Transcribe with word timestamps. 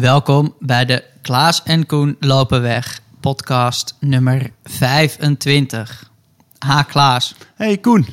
Welkom 0.00 0.54
bij 0.58 0.84
de 0.84 1.04
Klaas 1.22 1.62
en 1.62 1.86
Koen 1.86 2.16
lopen 2.20 2.62
weg 2.62 3.00
podcast 3.20 3.96
nummer 4.00 4.50
25. 4.64 6.10
Ha 6.58 6.82
Klaas. 6.82 7.34
Hey 7.54 7.78
Koen. 7.78 8.06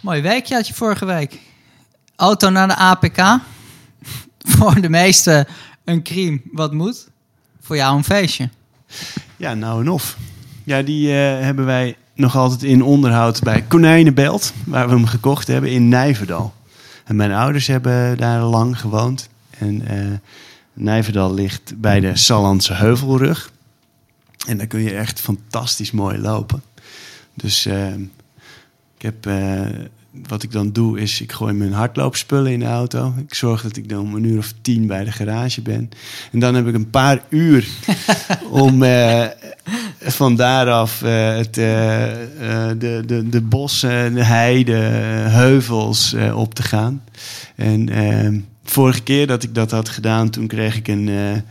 Mooi 0.00 0.20
weekje 0.20 0.54
had 0.54 0.66
je 0.66 0.74
vorige 0.74 1.04
week. 1.04 1.40
Auto 2.16 2.50
naar 2.50 2.68
de 2.68 2.76
APK. 2.76 3.18
Voor 4.56 4.80
de 4.80 4.88
meesten 4.88 5.46
een 5.84 6.02
crime 6.02 6.40
wat 6.52 6.72
moet. 6.72 7.08
Voor 7.60 7.76
jou 7.76 7.96
een 7.96 8.04
feestje. 8.04 8.48
Ja, 9.36 9.54
nou 9.54 9.80
en 9.80 9.90
of. 9.90 10.16
Ja, 10.64 10.82
die 10.82 11.08
uh, 11.08 11.14
hebben 11.14 11.64
wij 11.64 11.96
nog 12.14 12.36
altijd 12.36 12.62
in 12.62 12.82
onderhoud 12.82 13.42
bij 13.42 13.64
Konijnenbelt, 13.68 14.52
waar 14.66 14.88
we 14.88 14.94
hem 14.94 15.06
gekocht 15.06 15.46
hebben 15.46 15.70
in 15.70 15.88
Nijverdal. 15.88 16.52
En 17.04 17.16
mijn 17.16 17.32
ouders 17.32 17.66
hebben 17.66 18.16
daar 18.16 18.42
lang 18.42 18.80
gewoond. 18.80 19.28
En 19.50 19.92
uh, 19.92 20.18
Nijverdal 20.72 21.34
ligt 21.34 21.72
bij 21.76 22.00
de 22.00 22.16
Sallandse 22.16 22.74
Heuvelrug. 22.74 23.52
En 24.46 24.58
daar 24.58 24.66
kun 24.66 24.80
je 24.80 24.94
echt 24.94 25.20
fantastisch 25.20 25.90
mooi 25.90 26.18
lopen. 26.18 26.62
Dus 27.34 27.66
uh, 27.66 27.94
ik 28.96 29.02
heb, 29.02 29.26
uh, 29.26 29.68
wat 30.12 30.42
ik 30.42 30.52
dan 30.52 30.72
doe, 30.72 31.00
is 31.00 31.20
ik 31.20 31.32
gooi 31.32 31.54
mijn 31.54 31.72
hardloopspullen 31.72 32.52
in 32.52 32.58
de 32.58 32.66
auto. 32.66 33.14
Ik 33.26 33.34
zorg 33.34 33.62
dat 33.62 33.76
ik 33.76 33.88
dan 33.88 34.00
om 34.00 34.14
een 34.14 34.24
uur 34.24 34.38
of 34.38 34.52
tien 34.62 34.86
bij 34.86 35.04
de 35.04 35.12
garage 35.12 35.62
ben. 35.62 35.90
En 36.32 36.38
dan 36.38 36.54
heb 36.54 36.66
ik 36.66 36.74
een 36.74 36.90
paar 36.90 37.22
uur 37.28 37.68
om 38.50 38.82
uh, 38.82 39.24
van 40.00 40.36
daaraf 40.36 41.00
het, 41.00 41.54
de, 41.54 43.04
de, 43.06 43.28
de 43.28 43.40
bossen, 43.40 44.14
de 44.14 44.24
heide, 44.24 44.72
heuvels 45.28 46.14
op 46.34 46.54
te 46.54 46.62
gaan. 46.62 47.02
En 47.56 47.88
ehm, 47.88 48.40
vorige 48.64 49.02
keer 49.02 49.26
dat 49.26 49.42
ik 49.42 49.54
dat 49.54 49.70
had 49.70 49.88
gedaan, 49.88 50.30
toen 50.30 50.46
kreeg 50.46 50.76
ik 50.76 50.88
een, 50.88 51.06
een 51.06 51.44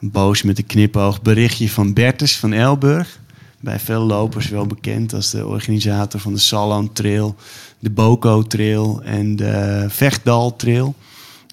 boos 0.00 0.42
met 0.42 0.58
een 0.58 0.66
knipoog 0.66 1.22
berichtje 1.22 1.70
van 1.70 1.92
Bertus 1.92 2.36
van 2.36 2.52
Elburg. 2.52 3.18
Bij 3.60 3.78
veel 3.78 4.02
lopers 4.02 4.48
wel 4.48 4.66
bekend 4.66 5.12
als 5.12 5.30
de 5.30 5.46
organisator 5.46 6.20
van 6.20 6.32
de 6.32 6.38
Salland 6.38 6.94
Trail, 6.94 7.36
de 7.78 7.90
Boko 7.90 8.42
Trail 8.42 9.02
en 9.02 9.36
de 9.36 9.84
Vechtdal 9.88 10.56
Trail. 10.56 10.94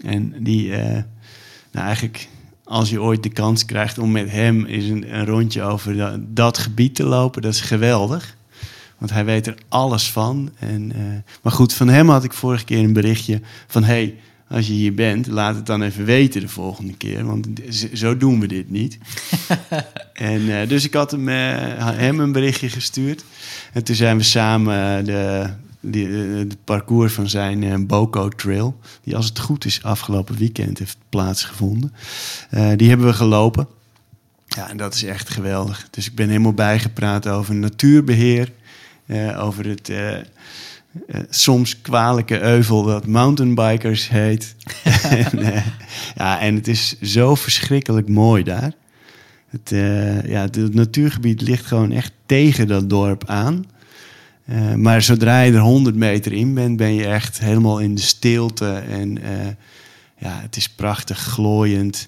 En 0.04 0.34
die, 0.40 0.68
uh, 0.68 0.78
nou 1.72 1.86
eigenlijk, 1.86 2.28
als 2.64 2.90
je 2.90 3.02
ooit 3.02 3.24
de 3.24 3.30
kans 3.30 3.66
krijgt 3.66 3.98
om 3.98 4.12
met 4.12 4.32
hem 4.32 4.66
eens 4.66 4.86
een, 4.86 5.26
rondje 5.26 5.62
over 5.62 5.98
dat, 5.98 6.20
dat, 6.28 6.58
gebied 6.58 6.96
te 6.96 7.04
lopen, 7.04 7.42
dat 7.42 7.54
is 7.54 7.62
geweldig. 7.62 8.36
Want 8.98 9.12
hij 9.12 9.26
weet 9.26 9.48
er 9.48 9.58
alles 9.70 10.12
van. 10.12 10.52
En, 10.60 10.92
uh, 10.96 11.04
maar 11.42 11.54
goed, 11.54 11.74
van 11.74 11.88
hem 11.88 12.10
had 12.10 12.24
ik 12.24 12.34
vorige 12.34 12.66
keer 12.66 12.84
een 12.84 12.94
berichtje 12.94 13.42
van: 13.68 13.84
hey, 13.84 14.18
als 14.50 14.68
je 14.68 14.74
hier 14.74 14.94
bent, 14.94 15.28
laat 15.28 15.56
het 15.56 15.66
dan 15.66 15.82
even 15.82 16.06
weten 16.06 16.42
de 16.42 16.48
volgende 16.48 16.98
keer. 16.98 17.26
Want 17.26 17.48
zo 17.94 18.18
doen 18.18 18.40
we 18.40 18.48
dit 18.48 18.70
niet. 18.70 18.98
en, 20.14 20.42
uh, 20.42 20.68
dus 20.68 20.86
ik 20.86 20.94
had 20.94 21.12
hem, 21.12 21.28
uh, 21.28 21.36
hem 21.78 22.20
een 22.20 22.32
berichtje 22.32 22.70
gestuurd. 22.70 23.24
En 23.74 23.84
toen 23.84 23.96
zijn 23.96 24.18
we 24.18 24.24
samen 24.24 25.06
de, 25.06 25.50
de, 25.80 26.46
de 26.48 26.58
parcours 26.64 27.14
van 27.14 27.30
zijn 27.30 27.62
uh, 27.62 27.76
Boko 27.80 28.30
Trail... 28.30 28.80
die 29.04 29.16
als 29.16 29.26
het 29.26 29.40
goed 29.40 29.66
is 29.66 29.84
afgelopen 29.84 30.38
weekend 30.38 30.80
heeft 30.80 30.98
plaatsgevonden... 31.10 31.94
die 32.76 32.90
hebben 32.90 33.08
we 33.08 33.14
gelopen. 33.14 33.68
Ja, 34.46 34.70
en 34.70 34.78
dat 34.78 34.94
is 34.94 35.04
echt 35.04 35.30
geweldig. 35.30 35.88
Dus 35.90 36.08
ik 36.08 36.16
ben 36.16 36.28
helemaal 36.28 36.54
bijgepraat 36.54 37.28
over 37.28 37.56
natuurbeheer... 37.56 38.52
over 39.38 39.66
het 39.66 39.92
uh, 41.08 41.22
soms 41.30 41.82
kwalijke 41.82 42.42
euvel 42.42 42.84
dat 42.84 43.08
mountainbikers 43.08 44.10
heet. 44.10 44.56
en, 45.10 45.40
uh, 45.40 45.66
ja, 46.16 46.40
en 46.40 46.56
het 46.56 46.68
is 46.68 47.00
zo 47.02 47.36
verschrikkelijk 47.36 48.08
mooi 48.08 48.44
daar. 48.44 48.74
Het, 49.50 49.72
uh, 49.72 50.24
ja, 50.24 50.42
het, 50.42 50.74
natuurgebied 50.74 51.42
ligt 51.42 51.66
gewoon 51.66 51.92
echt 51.92 52.12
tegen 52.26 52.68
dat 52.68 52.90
dorp 52.90 53.26
aan. 53.26 53.66
maar 54.76 55.02
zodra 55.02 55.42
je 55.42 55.54
er 55.54 55.60
100 55.60 55.96
meter 55.96 56.34
in 56.34 56.54
bent, 56.54 56.78
ben 56.78 56.94
je 56.94 57.06
echt 57.06 57.40
helemaal 57.40 57.80
in 57.80 57.96
de 57.96 58.02
stilte. 58.02 58.74
En 58.90 59.18
ja, 60.18 60.40
het 60.42 60.56
is 60.56 60.70
prachtig 60.70 61.20
glooiend. 61.20 62.08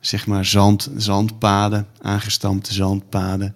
Zeg 0.00 0.26
maar 0.26 0.44
zand, 0.44 0.90
zandpaden, 0.96 1.86
aangestampte 2.00 2.74
zandpaden. 2.74 3.54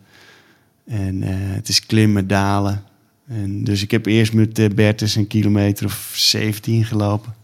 En 0.87 1.23
het 1.23 1.69
is 1.69 1.87
klimmen, 1.87 2.27
dalen. 2.27 2.85
En 3.31 3.65
dus 3.65 3.83
ik 3.83 3.91
heb 3.91 4.07
eerst 4.07 4.33
met 4.33 4.59
uh, 4.59 4.69
Bertus 4.69 5.15
een 5.15 5.27
kilometer 5.27 5.87
of 5.87 6.13
17 6.15 6.85
gelopen. 6.85 7.35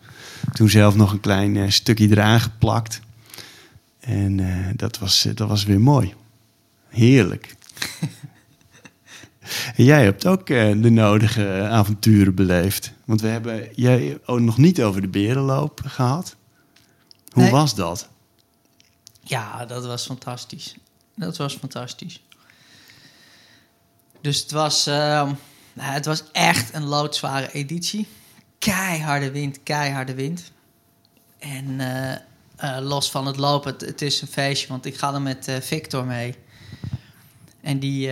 Toen 0.52 0.68
zelf 0.68 0.94
nog 0.94 1.12
een 1.12 1.20
klein 1.20 1.54
uh, 1.54 1.70
stukje 1.70 2.08
eraan 2.08 2.40
geplakt. 2.40 3.00
En 4.00 4.38
uh, 4.38 4.68
dat, 4.76 4.98
was, 4.98 5.26
dat 5.34 5.48
was 5.48 5.64
weer 5.64 5.80
mooi. 5.80 6.14
Heerlijk. 6.88 7.54
en 9.76 9.84
jij 9.84 10.04
hebt 10.04 10.26
ook 10.26 10.46
de 10.46 10.90
nodige 10.90 11.68
avonturen 11.70 12.34
beleefd. 12.34 12.92
Want 13.04 13.20
we 13.20 13.28
hebben 13.28 13.68
jij 13.74 14.18
ook 14.24 14.40
nog 14.40 14.58
niet 14.58 14.82
over 14.82 15.00
de 15.00 15.08
berenloop 15.08 15.80
gehad. 15.84 16.36
Hoe 17.30 17.42
nee. 17.42 17.52
was 17.52 17.74
dat? 17.74 18.08
Ja, 19.20 19.64
dat 19.64 19.86
was 19.86 20.06
fantastisch. 20.06 20.76
Dat 21.14 21.36
was 21.36 21.54
fantastisch. 21.54 22.22
Dus 24.20 24.40
het 24.40 24.50
was 24.50 24.86
ehm, 24.86 25.32
nou, 25.76 25.92
het 25.92 26.04
was 26.04 26.24
echt 26.32 26.74
een 26.74 26.84
loodzware 26.84 27.52
editie. 27.52 28.06
Keiharde 28.58 29.30
wind, 29.30 29.62
keiharde 29.62 30.14
wind. 30.14 30.52
En 31.38 31.64
uh, 31.64 32.12
uh, 32.64 32.78
los 32.80 33.10
van 33.10 33.26
het 33.26 33.36
lopen, 33.36 33.74
het, 33.78 34.02
is 34.02 34.20
een 34.20 34.28
feestje, 34.28 34.68
want 34.68 34.86
ik 34.86 34.96
ga 34.96 35.14
er 35.14 35.22
met 35.22 35.48
uh, 35.48 35.56
Victor 35.60 36.04
mee. 36.04 36.34
En 37.60 37.78
die 37.78 38.10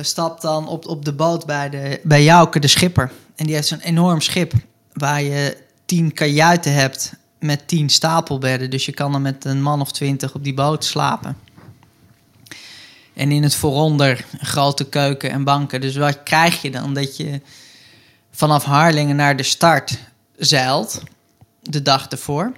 stapt 0.00 0.42
dan 0.42 0.68
op, 0.68 0.86
op 0.86 1.04
de 1.04 1.12
boot 1.12 1.46
bij, 1.46 1.70
de, 1.70 2.00
bij 2.02 2.24
Jouke, 2.24 2.60
de 2.60 2.68
schipper. 2.68 3.12
En 3.36 3.46
die 3.46 3.54
heeft 3.54 3.68
zo'n 3.68 3.80
enorm 3.80 4.20
schip 4.20 4.52
waar 4.92 5.22
je 5.22 5.56
tien 5.84 6.12
kajuiten 6.12 6.72
hebt 6.74 7.12
met 7.38 7.68
tien 7.68 7.90
stapelbedden. 7.90 8.70
Dus 8.70 8.86
je 8.86 8.92
kan 8.92 9.14
er 9.14 9.20
met 9.20 9.44
een 9.44 9.62
man 9.62 9.80
of 9.80 9.92
twintig 9.92 10.34
op 10.34 10.44
die 10.44 10.54
boot 10.54 10.84
slapen. 10.84 11.36
En 13.16 13.32
in 13.32 13.42
het 13.42 13.54
vooronder 13.54 14.24
grote 14.40 14.84
keuken 14.84 15.30
en 15.30 15.44
banken. 15.44 15.80
Dus 15.80 15.96
wat 15.96 16.22
krijg 16.22 16.62
je 16.62 16.70
dan? 16.70 16.94
Dat 16.94 17.16
je 17.16 17.40
vanaf 18.30 18.64
Harlingen 18.64 19.16
naar 19.16 19.36
de 19.36 19.42
start 19.42 19.98
zeilt, 20.36 21.02
de 21.62 21.82
dag 21.82 22.08
ervoor. 22.08 22.52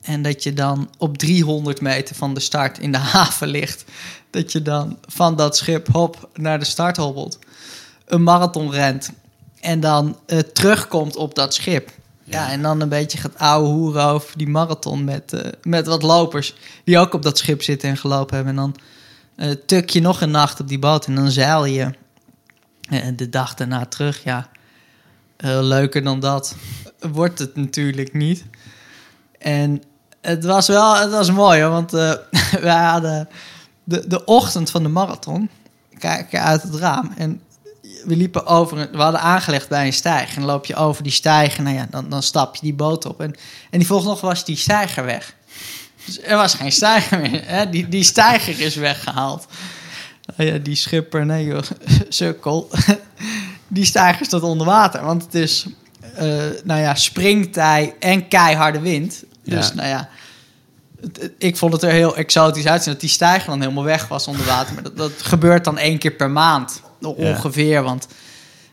En 0.00 0.22
dat 0.22 0.42
je 0.42 0.52
dan 0.52 0.90
op 0.98 1.18
300 1.18 1.80
meter 1.80 2.14
van 2.14 2.34
de 2.34 2.40
start 2.40 2.78
in 2.78 2.92
de 2.92 2.98
haven 3.14 3.48
ligt. 3.48 3.84
Dat 4.30 4.52
je 4.52 4.62
dan 4.62 4.98
van 5.06 5.36
dat 5.36 5.56
schip 5.56 5.88
hop 5.92 6.28
naar 6.34 6.58
de 6.58 6.64
start 6.64 6.96
hobbelt. 6.96 7.38
Een 8.06 8.22
marathon 8.22 8.70
rent. 8.70 9.10
En 9.60 9.80
dan 9.80 10.18
uh, 10.26 10.38
terugkomt 10.38 11.16
op 11.16 11.34
dat 11.34 11.54
schip. 11.54 11.90
Ja. 12.24 12.46
ja. 12.46 12.50
en 12.50 12.62
dan 12.62 12.80
een 12.80 12.88
beetje 12.88 13.18
gaat 13.18 13.38
ouwe 13.38 13.68
hoeren 13.68 14.04
over 14.04 14.38
die 14.38 14.48
marathon 14.48 15.04
met, 15.04 15.32
uh, 15.32 15.40
met 15.62 15.86
wat 15.86 16.02
lopers. 16.02 16.54
Die 16.84 16.98
ook 16.98 17.14
op 17.14 17.22
dat 17.22 17.38
schip 17.38 17.62
zitten 17.62 17.88
en 17.88 17.96
gelopen 17.96 18.34
hebben. 18.34 18.56
En 18.56 18.60
dan 18.60 18.76
uh, 19.38 19.50
tuk 19.50 19.90
je 19.90 20.00
nog 20.00 20.20
een 20.20 20.30
nacht 20.30 20.60
op 20.60 20.68
die 20.68 20.78
boot 20.78 21.06
en 21.06 21.14
dan 21.14 21.30
zeil 21.30 21.64
je 21.64 21.90
uh, 22.90 23.06
de 23.16 23.28
dag 23.28 23.54
daarna 23.54 23.86
terug. 23.86 24.24
Ja, 24.24 24.48
uh, 25.38 25.58
leuker 25.60 26.04
dan 26.04 26.20
dat 26.20 26.56
wordt 27.00 27.38
het 27.38 27.56
natuurlijk 27.56 28.12
niet. 28.12 28.44
En 29.38 29.82
het 30.20 30.44
was 30.44 30.66
wel, 30.66 30.96
het 30.96 31.10
was 31.10 31.30
mooi 31.30 31.62
hoor, 31.62 31.70
want 31.70 31.90
wij 32.60 32.84
hadden 32.84 33.28
de, 33.84 34.06
de 34.06 34.24
ochtend 34.24 34.70
van 34.70 34.82
de 34.82 34.88
marathon, 34.88 35.50
kijken 35.98 36.42
uit 36.42 36.62
het 36.62 36.74
raam 36.74 37.12
en 37.16 37.40
we 38.04 38.16
liepen 38.16 38.46
over, 38.46 38.90
we 38.92 38.98
hadden 38.98 39.20
aangelegd 39.20 39.68
bij 39.68 39.86
een 39.86 39.92
stijger. 39.92 40.36
En 40.36 40.44
loop 40.44 40.64
je 40.66 40.74
over 40.74 41.02
die 41.02 41.12
stijger, 41.12 41.62
nou 41.62 41.76
ja, 41.76 41.86
dan, 41.90 42.08
dan 42.08 42.22
stap 42.22 42.54
je 42.54 42.60
die 42.60 42.74
boot 42.74 43.06
op. 43.06 43.20
En, 43.20 43.34
en 43.70 43.78
die 43.78 43.86
volgende 43.86 44.12
nog 44.12 44.20
was 44.20 44.44
die 44.44 44.56
stijger 44.56 45.04
weg. 45.04 45.36
Dus 46.08 46.22
er 46.22 46.36
was 46.36 46.54
geen 46.54 46.72
stijger 46.72 47.20
meer. 47.20 47.42
Hè? 47.44 47.70
Die, 47.70 47.88
die 47.88 48.02
stijger 48.02 48.60
is 48.60 48.74
weggehaald. 48.74 49.46
Nou 50.36 50.50
ja, 50.50 50.58
die 50.58 50.74
schipper, 50.74 51.26
nee 51.26 51.44
joh, 51.44 51.62
sukkel. 52.08 52.68
Die 53.70 53.84
stijger 53.84 54.26
staat 54.26 54.42
onder 54.42 54.66
water. 54.66 55.04
Want 55.04 55.22
het 55.22 55.34
is, 55.34 55.66
uh, 56.20 56.42
nou 56.64 56.80
ja, 56.80 56.94
springtij 56.94 57.94
en 58.00 58.28
keiharde 58.28 58.80
wind. 58.80 59.24
Dus 59.44 59.68
ja. 59.68 59.74
nou 59.74 59.88
ja, 59.88 60.08
ik 61.38 61.56
vond 61.56 61.72
het 61.72 61.82
er 61.82 61.90
heel 61.90 62.16
exotisch 62.16 62.66
uitzien 62.66 62.92
dat 62.92 63.00
die 63.00 63.10
stijger 63.10 63.50
dan 63.50 63.60
helemaal 63.60 63.84
weg 63.84 64.08
was 64.08 64.26
onder 64.26 64.46
water. 64.46 64.74
Maar 64.74 64.82
dat, 64.82 64.96
dat 64.96 65.12
gebeurt 65.16 65.64
dan 65.64 65.78
één 65.78 65.98
keer 65.98 66.12
per 66.12 66.30
maand 66.30 66.82
ongeveer. 67.00 67.70
Ja. 67.70 67.82
Want 67.82 68.06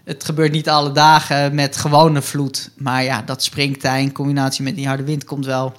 het 0.04 0.24
gebeurt 0.24 0.52
niet 0.52 0.70
alle 0.70 0.92
dagen 0.92 1.56
met 1.56 1.78
gewone 1.78 2.22
vloed. 2.22 2.70
Maar 2.78 3.04
ja, 3.04 3.22
dat 3.22 3.44
springtij 3.44 4.02
in 4.02 4.12
combinatie 4.12 4.64
met 4.64 4.76
die 4.76 4.88
harde 4.88 5.04
wind 5.04 5.24
komt 5.24 5.46
wel 5.46 5.74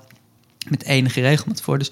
met 0.70 0.84
enige 0.84 1.20
regelmaat 1.20 1.60
voor. 1.60 1.78
Dus 1.78 1.90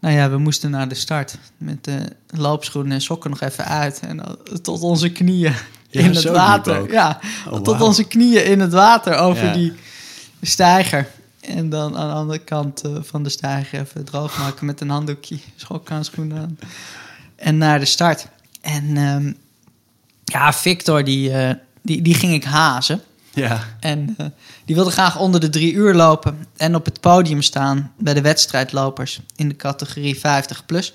nou 0.00 0.14
ja, 0.14 0.30
we 0.30 0.38
moesten 0.38 0.70
naar 0.70 0.88
de 0.88 0.94
start 0.94 1.38
met 1.56 1.84
de 1.84 2.00
loopschoenen 2.26 2.92
en 2.92 3.00
sokken 3.00 3.30
nog 3.30 3.40
even 3.40 3.64
uit. 3.64 4.00
En 4.00 4.20
tot 4.62 4.82
onze 4.82 5.10
knieën 5.12 5.54
ja, 5.88 6.00
in 6.00 6.14
het 6.14 6.24
water. 6.24 6.92
Ja, 6.92 7.20
oh, 7.46 7.52
tot 7.52 7.66
wow. 7.66 7.82
onze 7.82 8.04
knieën 8.04 8.44
in 8.44 8.60
het 8.60 8.72
water 8.72 9.16
over 9.16 9.44
ja. 9.44 9.52
die 9.52 9.72
stijger. 10.42 11.06
En 11.40 11.68
dan 11.68 11.96
aan 11.96 12.08
de 12.08 12.14
andere 12.14 12.38
kant 12.38 12.82
eh, 12.82 12.90
van 13.00 13.22
de 13.22 13.28
stijger 13.28 13.80
even 13.80 14.04
droog 14.04 14.38
maken 14.38 14.66
met 14.66 14.80
een 14.80 14.90
handdoekje. 14.90 15.38
Schokhandschoenen 15.56 16.38
aan. 16.38 16.58
En 17.36 17.58
naar 17.58 17.78
de 17.78 17.84
start. 17.84 18.26
En 18.60 18.96
ehm, 18.96 19.32
ja, 20.24 20.52
Victor, 20.52 21.04
die, 21.04 21.32
eh, 21.32 21.54
die, 21.82 22.02
die 22.02 22.14
ging 22.14 22.32
ik 22.32 22.44
hazen. 22.44 23.02
Ja, 23.32 23.64
En 23.80 24.14
eh, 24.16 24.26
die 24.64 24.74
wilde 24.74 24.90
graag 24.90 25.18
onder 25.18 25.40
de 25.40 25.48
drie 25.48 25.72
uur 25.72 25.94
lopen 25.94 26.46
en 26.56 26.74
op 26.74 26.84
het 26.84 27.00
podium 27.00 27.42
staan 27.42 27.92
bij 27.98 28.14
de 28.14 28.20
wedstrijdlopers 28.20 29.20
in 29.36 29.48
de 29.48 29.56
categorie 29.56 30.18
50 30.18 30.66
plus. 30.66 30.92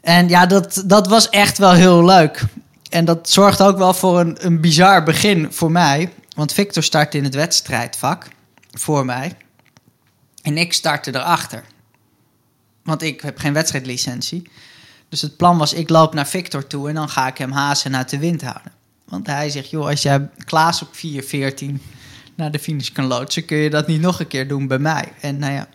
En 0.00 0.28
ja, 0.28 0.46
dat, 0.46 0.82
dat 0.86 1.06
was 1.06 1.28
echt 1.28 1.58
wel 1.58 1.72
heel 1.72 2.04
leuk. 2.04 2.44
En 2.90 3.04
dat 3.04 3.30
zorgt 3.30 3.62
ook 3.62 3.78
wel 3.78 3.94
voor 3.94 4.20
een, 4.20 4.46
een 4.46 4.60
bizar 4.60 5.02
begin 5.02 5.52
voor 5.52 5.70
mij. 5.70 6.12
Want 6.36 6.52
Victor 6.52 6.82
startte 6.82 7.16
in 7.16 7.24
het 7.24 7.34
wedstrijdvak 7.34 8.28
voor 8.70 9.04
mij. 9.04 9.36
En 10.42 10.56
ik 10.56 10.72
startte 10.72 11.14
erachter. 11.14 11.64
Want 12.82 13.02
ik 13.02 13.20
heb 13.20 13.38
geen 13.38 13.52
wedstrijdlicentie. 13.52 14.50
Dus 15.08 15.22
het 15.22 15.36
plan 15.36 15.58
was, 15.58 15.72
ik 15.72 15.88
loop 15.88 16.14
naar 16.14 16.26
Victor 16.26 16.66
toe 16.66 16.88
en 16.88 16.94
dan 16.94 17.08
ga 17.08 17.26
ik 17.26 17.38
hem 17.38 17.52
hazen 17.52 17.92
en 17.92 17.98
uit 17.98 18.08
de 18.08 18.18
wind 18.18 18.42
houden. 18.42 18.72
Want 19.10 19.26
hij 19.26 19.50
zegt, 19.50 19.70
joh, 19.70 19.86
als 19.86 20.02
jij 20.02 20.28
Klaas 20.44 20.82
op 20.82 20.88
4.14 20.96 21.66
naar 22.34 22.50
de 22.50 22.58
finish 22.58 22.88
kan 22.88 23.04
loodsen... 23.06 23.44
kun 23.44 23.56
je 23.56 23.70
dat 23.70 23.86
niet 23.86 24.00
nog 24.00 24.20
een 24.20 24.26
keer 24.26 24.48
doen 24.48 24.66
bij 24.66 24.78
mij. 24.78 25.12
En 25.20 25.38
nou 25.38 25.52
ja, 25.52 25.68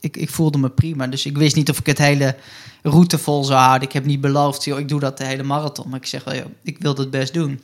ik, 0.00 0.16
ik 0.16 0.30
voelde 0.30 0.58
me 0.58 0.68
prima. 0.70 1.06
Dus 1.06 1.26
ik 1.26 1.36
wist 1.36 1.56
niet 1.56 1.70
of 1.70 1.78
ik 1.78 1.86
het 1.86 1.98
hele 1.98 2.36
route 2.82 3.18
vol 3.18 3.44
zou 3.44 3.58
houden. 3.60 3.88
Ik 3.88 3.94
heb 3.94 4.04
niet 4.04 4.20
beloofd, 4.20 4.64
joh, 4.64 4.78
ik 4.78 4.88
doe 4.88 5.00
dat 5.00 5.18
de 5.18 5.24
hele 5.24 5.42
marathon. 5.42 5.88
Maar 5.88 5.98
ik 5.98 6.06
zeg 6.06 6.24
wel, 6.24 6.34
joh, 6.34 6.46
ik 6.62 6.78
wil 6.78 6.94
het 6.94 7.10
best 7.10 7.34
doen. 7.34 7.60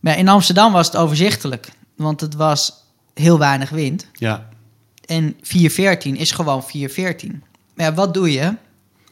Maar 0.00 0.18
in 0.18 0.28
Amsterdam 0.28 0.72
was 0.72 0.86
het 0.86 0.96
overzichtelijk. 0.96 1.68
Want 1.96 2.20
het 2.20 2.34
was 2.34 2.72
heel 3.14 3.38
weinig 3.38 3.70
wind. 3.70 4.06
ja, 4.12 4.48
En 5.04 5.36
414 5.42 6.16
is 6.16 6.30
gewoon 6.30 6.64
414. 6.64 7.42
Maar 7.74 7.86
ja, 7.86 7.94
wat 7.94 8.14
doe 8.14 8.32
je 8.32 8.54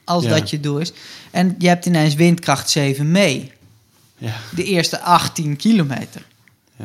als 0.04 0.24
Ja. 0.24 0.30
dat 0.30 0.50
je 0.50 0.60
doel 0.60 0.78
is? 0.78 0.92
En 1.30 1.54
je 1.58 1.68
hebt 1.68 1.86
ineens 1.86 2.14
windkracht 2.14 2.70
7 2.70 3.10
mee. 3.10 3.52
Ja, 4.24 4.34
De 4.54 4.64
eerste 4.64 5.00
18 5.00 5.56
kilometer. 5.56 6.26
ja. 6.76 6.84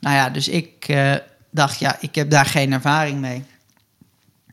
Nou 0.00 0.16
ja, 0.16 0.30
dus 0.30 0.48
ik 0.48 0.88
eh, 0.88 1.14
dacht, 1.50 1.78
ja, 1.78 1.96
ik 2.00 2.14
heb 2.14 2.30
daar 2.30 2.46
geen 2.46 2.72
ervaring 2.72 3.20
mee. 3.20 3.44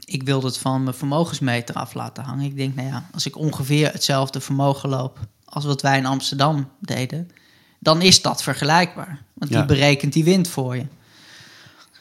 Ik 0.05 0.23
wilde 0.23 0.47
het 0.47 0.57
van 0.57 0.83
mijn 0.83 0.95
vermogensmeter 0.95 1.75
af 1.75 1.93
laten 1.93 2.23
hangen. 2.23 2.45
Ik 2.45 2.55
denk, 2.55 2.75
nou 2.75 2.87
ja, 2.87 3.09
als 3.13 3.25
ik 3.25 3.37
ongeveer 3.37 3.91
hetzelfde 3.91 4.41
vermogen 4.41 4.89
loop 4.89 5.19
als 5.45 5.65
wat 5.65 5.81
wij 5.81 5.97
in 5.97 6.05
Amsterdam 6.05 6.69
deden, 6.79 7.31
dan 7.79 8.01
is 8.01 8.21
dat 8.21 8.43
vergelijkbaar. 8.43 9.21
Want 9.33 9.51
die 9.51 9.65
berekent 9.65 10.13
die 10.13 10.23
wind 10.23 10.47
voor 10.47 10.75
je. 10.75 10.85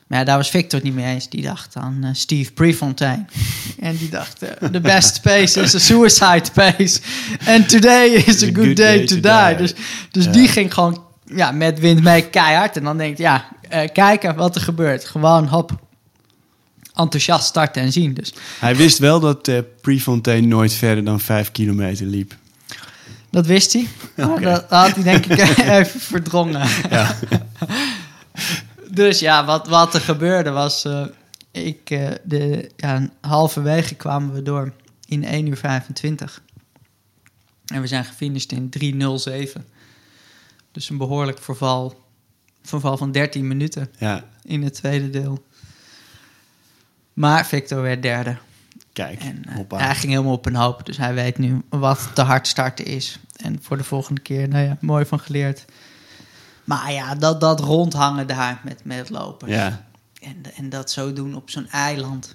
Maar 0.06 0.18
ja, 0.18 0.24
daar 0.24 0.36
was 0.36 0.50
Victor 0.50 0.78
het 0.78 0.82
niet 0.88 0.94
mee 0.96 1.14
eens. 1.14 1.28
Die 1.28 1.42
dacht 1.42 1.76
aan 1.76 1.98
eh, 2.02 2.10
Steve 2.12 2.52
Prefontaine. 2.52 3.24
en 3.80 3.96
die 3.96 4.08
dacht, 4.08 4.42
eh, 4.42 4.68
the 4.70 4.80
best 4.80 5.22
pace 5.22 5.60
is 5.60 5.74
a 5.74 5.78
suicide 5.78 6.44
pace. 6.54 7.00
And 7.46 7.68
today 7.68 8.08
is 8.10 8.42
a 8.42 8.48
good, 8.52 8.76
day, 8.76 9.06
to 9.06 9.20
die. 9.20 9.56
Dus, 9.56 9.74
dus 10.10 10.24
Ja. 10.24 10.30
die 10.30 10.48
ging 10.48 10.74
gewoon 10.74 11.02
ja, 11.34 11.50
met 11.50 11.78
wind 11.78 12.02
mee 12.02 12.28
keihard. 12.28 12.76
En 12.76 12.84
dan 12.84 12.96
denkt, 12.96 13.18
ja, 13.18 13.48
eh, 13.68 13.88
kijken 13.92 14.34
wat 14.36 14.54
er 14.54 14.60
gebeurt. 14.60 15.04
Gewoon, 15.04 15.46
hop, 15.48 15.72
enthousiast 16.94 17.46
starten 17.46 17.82
en 17.82 17.92
zien. 17.92 18.14
Dus 18.14 18.34
Hij 18.60 18.76
wist 18.76 18.98
wel 18.98 19.20
dat 19.20 19.50
Prefontaine 19.80 20.46
nooit 20.46 20.72
verder 20.72 21.04
dan 21.04 21.20
vijf 21.20 21.52
kilometer 21.52 22.06
liep. 22.06 22.34
dat 23.30 23.46
wist 23.46 23.72
hij. 23.72 23.86
Dat 24.40 24.64
had 24.68 24.94
hij 24.94 25.02
denk 25.02 25.26
ik 25.26 25.38
even 25.78 26.00
verdrongen. 26.00 26.68
Ja. 26.90 27.16
Dus 28.96 29.19
ja, 29.19 29.44
wat, 29.44 29.69
wat 29.69 29.94
er 29.94 30.00
gebeurde 30.00 30.50
was... 30.50 30.84
eh, 30.84 31.04
ik, 31.50 31.90
eh, 31.90 32.10
de, 32.25 32.70
ja, 32.76 33.08
halverwege 33.20 33.94
kwamen 33.94 34.34
we 34.34 34.43
door 34.43 34.72
in 35.08 35.25
1 35.25 35.46
uur 35.46 35.56
25. 35.56 36.43
En 37.66 37.81
we 37.81 37.87
zijn 37.87 38.04
gefinished 38.04 38.52
in 38.52 38.70
3.07. 39.56 39.62
Dus 40.72 40.90
een 40.90 40.96
behoorlijk 40.96 41.38
verval, 41.38 42.04
verval 42.62 42.96
van 42.96 43.12
13 43.12 43.46
minuten 43.46 43.90
ja, 43.98 44.25
in 44.43 44.62
het 44.62 44.75
tweede 44.75 45.10
deel. 45.10 45.44
Maar 47.12 47.46
Victor 47.46 47.82
werd 47.82 48.02
derde. 48.02 48.37
kijk. 48.92 49.20
En 49.20 49.44
eh, 49.44 49.78
hij 49.78 49.94
ging 49.94 50.12
helemaal 50.12 50.32
op 50.32 50.46
een 50.46 50.56
hoop. 50.56 50.87
Dus 50.87 50.96
hij 50.96 51.14
weet 51.14 51.38
nu 51.38 51.62
wat 51.69 52.10
te 52.14 52.22
hard 52.22 52.46
starten 52.46 52.84
is. 52.84 53.19
En 53.37 53.58
voor 53.62 53.76
de 53.76 53.84
volgende 53.84 54.20
keer, 54.20 54.49
nou 54.49 54.64
ja, 54.64 54.76
mooi 54.81 55.04
van 55.04 55.20
geleerd. 55.20 55.64
Maar 56.66 56.92
ja, 56.92 57.14
dat, 57.14 57.40
dat 57.40 57.60
rondhangen 57.60 58.26
daar 58.26 58.60
met, 58.64 58.84
met 58.84 59.10
lopen. 59.10 59.48
Ja, 59.48 59.84
En, 60.20 60.42
en 60.56 60.68
dat 60.68 60.90
zo 60.90 61.12
doen 61.12 61.34
op 61.34 61.50
zo'n 61.50 61.68
eiland. 61.68 62.34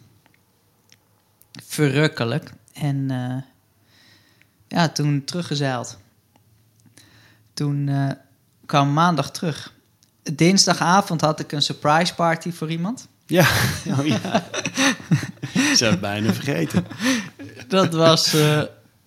Verrukkelijk. 1.65 2.53
En 2.73 3.11
eh, 3.11 3.41
ja, 4.67 4.89
toen 4.89 5.23
teruggezeild. 5.25 5.97
Toen 7.53 7.87
eh, 7.87 8.09
kwam 8.65 8.93
maandag 8.93 9.31
terug. 9.31 9.73
Dinsdagavond 10.23 11.21
had 11.21 11.39
ik 11.39 11.51
een 11.51 11.61
surprise 11.61 12.15
party 12.15 12.51
voor 12.51 12.71
iemand. 12.71 13.07
ja. 13.25 13.45
Oh, 13.99 14.05
ja. 14.05 14.43
Ik 15.53 15.73
zou 15.75 15.91
het 15.91 16.01
bijna 16.01 16.33
vergeten. 16.33 16.85
Dat 17.67 17.93
was... 17.93 18.33
eh, 18.33 18.61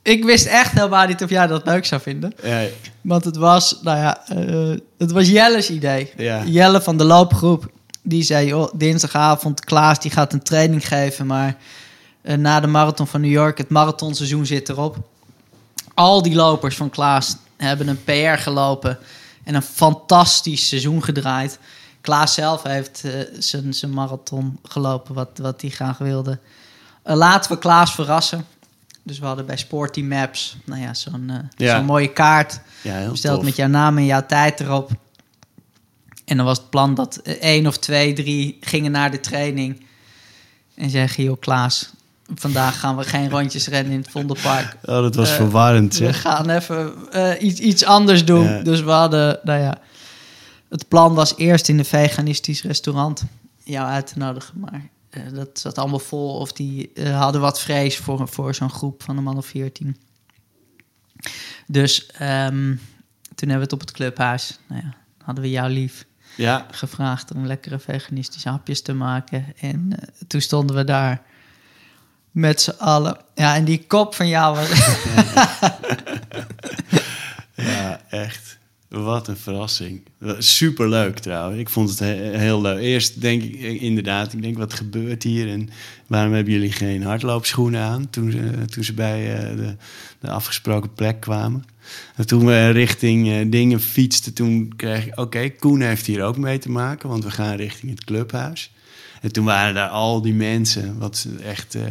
ik 0.05 0.25
wist 0.25 0.47
echt 0.47 0.73
helemaal 0.73 1.07
niet 1.07 1.23
of 1.23 1.31
jij 1.31 1.47
dat 1.47 1.65
leuk 1.67 1.85
zou 1.87 2.01
vinden. 2.01 2.33
Ja, 2.43 2.67
Want 3.01 3.25
het 3.25 3.37
was, 3.37 3.79
nou 3.83 3.99
ja, 3.99 4.27
eh, 4.29 4.79
het 4.99 5.13
was 5.13 5.29
Jelle's 5.29 5.69
idee. 5.69 6.13
Ja. 6.17 6.45
Jelle 6.45 6.81
van 6.81 6.97
de 6.97 7.05
loopgroep, 7.05 7.71
die 8.03 8.23
zei, 8.23 8.47
joh, 8.47 8.73
dinsdagavond, 8.75 9.65
Klaas 9.65 10.01
die 10.01 10.11
gaat 10.11 10.33
een 10.33 10.43
training 10.43 10.89
geven, 10.89 11.27
maar 11.27 11.57
eh, 12.23 12.37
na 12.37 12.61
de 12.61 12.67
marathon 12.67 13.07
van 13.07 13.21
New 13.21 13.31
York, 13.31 13.59
het 13.59 13.69
marathonseizoen 13.69 14.47
zit 14.47 14.69
erop. 14.69 14.97
Al 15.95 16.23
die 16.23 16.35
lopers 16.35 16.77
van 16.77 16.91
Klaas 16.91 17.37
hebben 17.57 17.89
een 17.89 18.05
PR 18.05 18.41
gelopen 18.41 18.99
en 19.45 19.55
een 19.55 19.63
fantastisch 19.63 20.69
seizoen 20.69 21.05
gedraaid. 21.05 21.59
Klaas 22.01 22.35
zelf 22.35 22.63
heeft 22.63 23.03
eh, 23.05 23.13
zijn, 23.39 23.75
zijn 23.75 23.93
marathon 23.93 24.59
gelopen, 24.63 25.15
wat, 25.15 25.31
wat 25.41 25.61
hij 25.61 25.71
graag 25.71 25.99
wilde. 25.99 26.39
Laten 27.03 27.51
we 27.51 27.59
Klaas 27.59 27.95
verrassen. 27.95 28.47
Dus 29.07 29.19
we 29.19 29.27
hadden 29.27 29.47
bij 29.47 29.57
Sporty 29.57 30.03
Maps, 30.03 30.57
nou 30.65 30.81
ja, 30.81 30.95
zo'n 30.95 31.31
eh, 31.31 31.37
Ja. 31.67 31.77
zo'n 31.77 31.85
mooie 31.85 32.13
kaart 32.13 32.61
ja 32.83 32.95
heel 32.97 33.11
besteld 33.11 33.37
tof. 33.37 33.45
met 33.45 33.57
jouw 33.57 33.69
naam 33.69 33.97
en 33.99 34.05
jouw 34.05 34.27
tijd 34.27 34.61
erop. 34.61 34.91
En 36.25 36.37
dan 36.37 36.47
was 36.47 36.59
het 36.59 36.71
plan 36.71 36.95
dat 36.95 37.17
eh, 37.17 37.33
één 37.35 37.67
of 37.67 37.79
twee, 37.79 38.13
drie 38.13 38.59
gingen 38.61 38.91
naar 38.93 39.11
de 39.11 39.21
training. 39.21 39.87
En 40.75 40.91
zeggen, 40.91 41.25
joh 41.25 41.41
Klaas, 41.41 41.91
vandaag 42.35 42.79
gaan 42.81 42.97
we 42.97 43.05
geen 43.05 43.31
rondjes 43.31 43.69
rennen 43.69 43.93
in 43.93 43.99
het 43.99 44.11
Vondelpark. 44.11 44.77
Oh, 44.83 45.01
dat 45.01 45.15
was 45.15 45.29
Eh, 45.31 45.35
verwarrend, 45.37 45.93
We 45.99 46.05
zeg. 46.05 46.21
gaan 46.21 46.51
even 46.51 46.93
iets, 47.47 47.61
iets 47.61 47.85
anders 47.85 48.25
doen. 48.25 48.45
Ja. 48.45 48.63
Dus 48.63 48.81
we 48.83 48.91
hadden, 48.91 49.39
nou 49.43 49.61
ja, 49.61 49.79
het 50.69 50.89
plan 50.89 51.15
was 51.15 51.37
eerst 51.37 51.69
in 51.69 51.79
een 51.79 51.85
veganistisch 51.85 52.63
restaurant 52.63 53.25
jou 53.65 53.87
uit 53.89 54.07
te 54.07 54.19
nodigen. 54.19 54.61
Maar 54.61 54.89
dat 55.33 55.59
zat 55.59 55.79
allemaal 55.79 55.99
vol 55.99 56.39
of 56.39 56.53
die 56.53 56.93
eh, 56.93 57.21
hadden 57.21 57.41
wat 57.41 57.61
vrees 57.61 57.97
voor, 57.97 58.29
voor 58.29 58.55
zo'n 58.55 58.71
groep 58.71 59.03
van 59.03 59.17
een 59.17 59.23
man 59.23 59.37
of 59.37 59.47
veertien. 59.47 59.97
Dus 61.67 62.07
ehm, 62.07 62.77
toen 63.35 63.49
hebben 63.49 63.57
we 63.57 63.63
het 63.63 63.73
op 63.73 63.81
het 63.81 63.91
clubhuis, 63.91 64.59
nou 64.69 64.83
ja, 64.85 64.95
hadden 65.23 65.45
we 65.45 65.51
jou 65.51 65.71
lief 65.71 66.07
Ja, 66.37 66.67
gevraagd 66.71 67.35
om 67.35 67.47
lekkere 67.47 67.79
veganistische 67.79 68.49
hapjes 68.49 68.83
te 68.83 68.95
maken. 68.95 69.55
En 69.61 69.93
eh, 69.99 70.09
toen 70.27 70.41
stonden 70.41 70.77
we 70.77 70.85
daar 70.85 71.23
met 72.31 72.61
z'n 72.61 72.75
allen. 72.79 73.17
Ja, 73.35 73.55
en 73.55 73.65
die 73.65 73.87
kop 73.87 74.15
van 74.15 74.29
jou 74.29 74.57
was... 74.57 74.69
ja, 77.55 78.01
echt. 78.09 78.59
Wat 79.03 79.29
een 79.29 79.37
verrassing. 79.37 80.01
Super 80.39 80.89
leuk 80.89 81.19
trouwens. 81.19 81.61
Ik 81.61 81.69
vond 81.69 81.91
het 81.91 81.99
he- 81.99 82.39
heel 82.39 82.61
leuk. 82.61 82.79
Eerst 82.79 83.21
denk 83.21 83.43
ik 83.43 83.55
eh, 83.55 83.83
inderdaad, 83.83 84.33
ik 84.33 84.43
denk 84.43 84.59
wat 84.59 84.75
gebeurt 84.75 85.23
hier 85.23 85.49
en 85.49 85.69
waarom 86.07 86.33
hebben 86.33 86.53
jullie 86.53 86.73
geen 86.73 87.03
hardloopschoenen 87.03 87.81
aan 87.81 88.11
toen 88.11 88.31
ze, 88.31 88.65
toen 88.71 88.85
ze 88.85 88.95
bij 88.95 89.37
eh, 89.37 89.57
de, 89.57 89.77
de 90.19 90.31
afgesproken 90.31 90.93
plek 90.93 91.21
kwamen. 91.21 91.65
En 92.17 92.27
toen 92.27 92.47
we 92.47 92.69
richting 92.69 93.31
eh, 93.31 93.51
dingen 93.51 93.81
fietsten, 93.81 94.35
toen 94.35 94.73
kreeg 94.77 95.07
ik, 95.07 95.21
oké, 95.21 95.49
Koen 95.49 95.81
heeft 95.81 96.07
hier 96.07 96.23
ook 96.23 96.37
mee 96.37 96.59
te 96.59 96.71
maken, 96.71 97.09
want 97.09 97.25
we 97.25 97.31
gaan 97.31 97.57
richting 97.57 97.91
het 97.91 98.05
clubhuis. 98.05 98.73
En 99.21 99.33
toen 99.33 99.45
waren 99.45 99.75
daar 99.75 99.89
al 99.89 100.23
die 100.23 100.35
mensen, 100.35 100.99
wat 100.99 101.27
echt, 101.43 101.75
eh, 101.75 101.83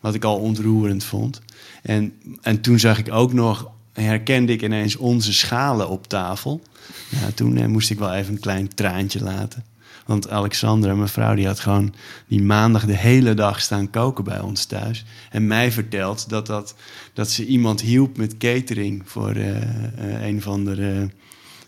wat 0.00 0.14
ik 0.14 0.24
al 0.24 0.36
ontroerend 0.36 1.04
vond. 1.04 1.40
En, 1.82 2.12
en 2.42 2.60
toen 2.60 2.78
zag 2.78 2.98
ik 2.98 3.12
ook 3.12 3.32
nog, 3.32 3.70
herkende 4.02 4.52
ik 4.52 4.62
ineens 4.62 4.96
onze 4.96 5.32
schalen 5.32 5.88
op 5.88 6.08
tafel. 6.08 6.62
Ja, 7.08 7.30
toen 7.34 7.56
eh, 7.56 7.66
moest 7.66 7.90
ik 7.90 7.98
wel 7.98 8.14
even 8.14 8.34
een 8.34 8.40
klein 8.40 8.74
traantje 8.74 9.22
laten. 9.22 9.64
Want 10.06 10.30
Alexandra, 10.30 10.94
mijn 10.94 11.08
vrouw, 11.08 11.34
die 11.34 11.46
had 11.46 11.60
gewoon 11.60 11.94
die 12.28 12.42
maandag 12.42 12.86
de 12.86 12.96
hele 12.96 13.34
dag 13.34 13.60
staan 13.60 13.90
koken 13.90 14.24
bij 14.24 14.40
ons 14.40 14.64
thuis. 14.64 15.04
En 15.30 15.46
mij 15.46 15.72
verteld 15.72 16.28
dat, 16.28 16.46
dat, 16.46 16.74
dat 17.12 17.30
ze 17.30 17.46
iemand 17.46 17.80
hielp 17.80 18.16
met 18.16 18.36
catering 18.36 19.02
voor 19.04 19.30
eh, 19.30 19.62
eh, 19.62 20.26
een 20.26 20.36
of 20.36 20.46
ander 20.46 21.08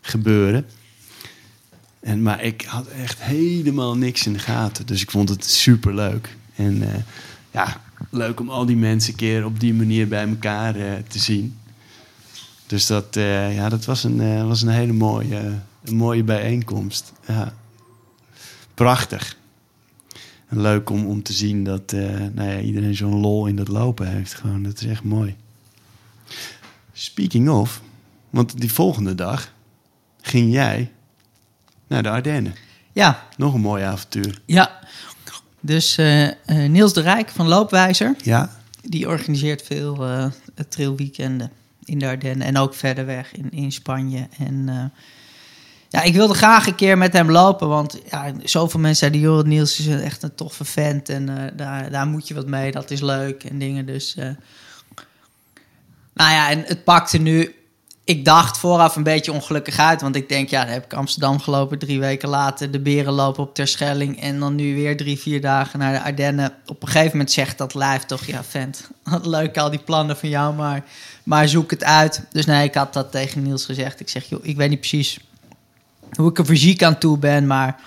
gebeuren. 0.00 0.66
En, 2.00 2.22
maar 2.22 2.42
ik 2.42 2.62
had 2.62 2.86
echt 2.86 3.22
helemaal 3.22 3.96
niks 3.96 4.26
in 4.26 4.32
de 4.32 4.38
gaten. 4.38 4.86
Dus 4.86 5.02
ik 5.02 5.10
vond 5.10 5.28
het 5.28 5.44
super 5.44 5.94
leuk. 5.94 6.36
En 6.54 7.04
ja, 7.50 7.80
leuk 8.10 8.40
om 8.40 8.48
al 8.48 8.66
die 8.66 8.76
mensen 8.76 9.10
een 9.10 9.18
keer 9.18 9.44
op 9.44 9.60
die 9.60 9.74
manier 9.74 10.08
bij 10.08 10.28
elkaar 10.28 10.74
te 11.08 11.18
zien. 11.18 11.56
Dus 12.66 12.86
dat, 12.86 13.16
eh, 13.16 13.54
ja, 13.54 13.68
dat 13.68 13.84
was, 13.84 14.04
een, 14.04 14.20
eh, 14.20 14.46
was 14.46 14.62
een 14.62 14.68
hele 14.68 14.92
mooie, 14.92 15.58
een 15.84 15.96
mooie 15.96 16.24
bijeenkomst. 16.24 17.12
Ja. 17.26 17.54
Prachtig. 18.74 19.36
En 20.48 20.60
leuk 20.60 20.90
om, 20.90 21.06
om 21.06 21.22
te 21.22 21.32
zien 21.32 21.64
dat 21.64 21.92
eh, 21.92 22.00
nou 22.32 22.48
ja, 22.50 22.58
iedereen 22.60 22.94
zo'n 22.96 23.20
lol 23.20 23.46
in 23.46 23.56
dat 23.56 23.68
lopen 23.68 24.08
heeft. 24.08 24.34
Gewoon, 24.34 24.62
dat 24.62 24.80
is 24.80 24.86
echt 24.86 25.02
mooi. 25.02 25.36
Speaking 26.92 27.48
of, 27.48 27.80
want 28.30 28.60
die 28.60 28.72
volgende 28.72 29.14
dag 29.14 29.52
ging 30.20 30.52
jij 30.52 30.92
naar 31.86 32.02
de 32.02 32.08
Ardennen. 32.10 32.54
Ja, 32.92 33.26
Nog 33.36 33.54
een 33.54 33.60
mooi 33.60 33.82
avontuur. 33.82 34.40
ja. 34.46 34.84
Dus 35.60 35.96
Niels 36.46 36.92
de 36.92 37.00
Rijk 37.00 37.28
van 37.28 37.48
Loopwijzer, 37.48 38.14
Ja, 38.22 38.60
die 38.82 39.08
organiseert 39.08 39.62
veel 39.62 40.04
eh 40.06 40.26
trailweekenden 40.68 41.50
in 41.86 41.98
de 41.98 42.06
Ardennen 42.06 42.46
en 42.46 42.58
ook 42.58 42.74
verder 42.74 43.06
weg 43.06 43.32
in, 43.32 43.50
in 43.50 43.72
Spanje. 43.72 44.28
En 44.38 44.68
eh, 44.68 45.02
ja, 45.88 46.02
ik 46.02 46.14
wilde 46.14 46.34
graag 46.34 46.66
een 46.66 46.74
keer 46.74 46.98
met 46.98 47.12
hem 47.12 47.30
lopen, 47.30 47.68
want 47.68 48.00
ja, 48.10 48.32
zoveel 48.42 48.80
mensen 48.80 48.98
zeiden, 48.98 49.20
joh, 49.20 49.44
Niels 49.44 49.78
is 49.78 49.86
echt 49.86 50.22
een 50.22 50.34
toffe 50.34 50.64
vent 50.64 51.08
en 51.08 51.28
eh, 51.28 51.52
daar, 51.56 51.90
daar 51.90 52.06
moet 52.06 52.28
je 52.28 52.34
wat 52.34 52.46
mee, 52.46 52.72
dat 52.72 52.90
is 52.90 53.00
leuk 53.00 53.44
en 53.44 53.58
dingen. 53.58 53.86
Dus, 53.86 54.16
eh, 54.16 54.30
nou 56.14 56.32
ja, 56.32 56.50
en 56.50 56.62
het 56.66 56.84
pakte 56.84 57.18
nu, 57.18 57.54
ik 58.06 58.24
dacht 58.24 58.58
vooraf 58.58 58.96
een 58.96 59.02
beetje 59.02 59.32
ongelukkig 59.32 59.78
uit, 59.78 60.00
want 60.00 60.16
ik 60.16 60.28
denk, 60.28 60.48
ja, 60.48 60.64
dan 60.64 60.72
heb 60.72 60.84
ik 60.84 60.92
Amsterdam 60.92 61.40
gelopen, 61.40 61.78
drie 61.78 62.00
weken 62.00 62.28
later 62.28 62.70
de 62.70 62.80
beren 62.80 63.12
lopen 63.12 63.42
op 63.42 63.54
Terschelling 63.54 64.20
en 64.20 64.38
dan 64.38 64.54
nu 64.54 64.74
weer 64.74 64.96
drie, 64.96 65.18
vier 65.18 65.40
dagen 65.40 65.78
naar 65.78 65.92
de 65.92 66.02
Ardennen. 66.02 66.52
Op 66.66 66.82
een 66.82 66.88
gegeven 66.88 67.10
moment 67.10 67.30
zegt 67.30 67.58
dat 67.58 67.74
lijf 67.74 68.04
toch, 68.04 68.24
ja, 68.24 68.44
vent, 68.44 68.90
wat 69.04 69.26
leuk 69.26 69.58
al 69.58 69.70
die 69.70 69.78
plannen 69.78 70.16
van 70.16 70.28
jou, 70.28 70.54
maar, 70.54 70.84
maar 71.22 71.48
zoek 71.48 71.70
het 71.70 71.84
uit. 71.84 72.22
Dus 72.32 72.46
nee, 72.46 72.64
ik 72.64 72.74
had 72.74 72.92
dat 72.92 73.10
tegen 73.10 73.42
Niels 73.42 73.64
gezegd. 73.64 74.00
Ik 74.00 74.08
zeg, 74.08 74.24
joh, 74.24 74.44
ik 74.44 74.56
weet 74.56 74.68
niet 74.68 74.80
precies 74.80 75.18
hoe 76.16 76.30
ik 76.30 76.38
er 76.38 76.44
fysiek 76.44 76.82
aan 76.82 76.98
toe 76.98 77.18
ben. 77.18 77.46
Maar 77.46 77.80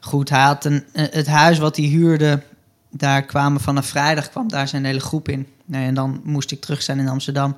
goed, 0.00 0.30
hij 0.30 0.42
had 0.42 0.64
een, 0.64 0.84
eh, 0.92 1.04
het 1.10 1.26
huis 1.26 1.58
wat 1.58 1.76
hij 1.76 1.86
huurde. 1.86 2.42
Daar 2.90 3.22
kwamen 3.22 3.60
vanaf 3.60 3.86
vrijdag 3.86 4.30
kwam 4.30 4.48
daar 4.48 4.68
zijn 4.68 4.84
hele 4.84 5.00
groep 5.00 5.28
in. 5.28 5.46
Nee, 5.64 5.86
en 5.86 5.94
dan 5.94 6.20
moest 6.24 6.50
ik 6.50 6.60
terug 6.60 6.82
zijn 6.82 6.98
in 6.98 7.08
Amsterdam. 7.08 7.56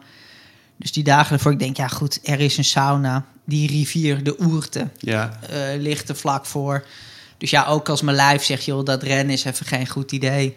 Dus 0.80 0.92
die 0.92 1.04
dagen 1.04 1.37
ervoor, 1.37 1.52
ik 1.52 1.58
denk, 1.58 1.76
ja 1.76 1.88
goed, 1.88 2.18
er 2.22 2.40
is 2.40 2.56
een 2.56 2.64
sauna. 2.64 3.25
Die 3.44 3.68
rivier, 3.68 4.25
de 4.25 4.40
Oerte, 4.42 4.88
ja, 4.99 5.38
eh, 5.49 5.80
ligt 5.80 6.08
er 6.08 6.16
vlak 6.16 6.46
voor. 6.46 6.84
Dus 7.38 7.50
ja, 7.50 7.66
ook 7.66 7.88
als 7.88 8.02
mijn 8.02 8.16
lijf 8.16 8.42
zegt, 8.44 8.64
joh, 8.64 8.84
dat 8.84 9.02
rennen 9.02 9.34
is 9.34 9.44
even 9.44 9.66
geen 9.66 9.88
goed 9.88 10.12
idee. 10.12 10.56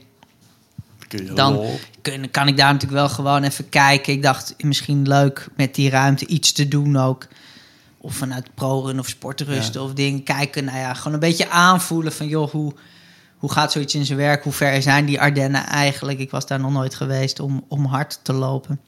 kun 1.07 1.25
je 1.25 1.33
Dan-. 1.33 1.65
Kun, 2.01 2.31
kan 2.31 2.47
ik 2.47 2.57
daar 2.57 2.73
natuurlijk 2.73 2.99
wel 3.01 3.09
gewoon 3.09 3.43
even 3.43 3.69
kijken. 3.69 4.13
Ik 4.13 4.21
dacht, 4.21 4.55
misschien 4.57 5.07
leuk 5.07 5.47
met 5.55 5.75
die 5.75 5.89
ruimte 5.89 6.25
iets 6.25 6.51
te 6.51 6.67
doen 6.67 6.97
ook. 6.97 7.27
Of 7.97 8.15
vanuit 8.15 8.53
ProRun 8.53 8.99
of 8.99 9.07
Sportrusten 9.07 9.81
Ja. 9.81 9.87
of 9.87 9.93
dingen 9.93 10.23
kijken. 10.23 10.65
Nou 10.65 10.77
ja, 10.77 10.93
gewoon 10.93 11.13
een 11.13 11.19
beetje 11.19 11.49
aanvoelen 11.49 12.13
van, 12.13 12.27
joh, 12.27 12.49
hoe, 12.51 12.73
hoe 13.37 13.51
gaat 13.51 13.71
zoiets 13.71 13.95
in 13.95 14.05
zijn 14.05 14.17
werk? 14.17 14.43
Hoe 14.43 14.53
ver 14.53 14.81
zijn 14.81 15.05
die 15.05 15.21
Ardennen 15.21 15.65
eigenlijk? 15.65 16.19
Ik 16.19 16.31
was 16.31 16.47
daar 16.47 16.59
nog 16.59 16.71
nooit 16.71 16.95
geweest 16.95 17.39
om, 17.39 17.65
om 17.67 17.85
hard 17.85 18.19
te 18.21 18.33
lopen. 18.33 18.79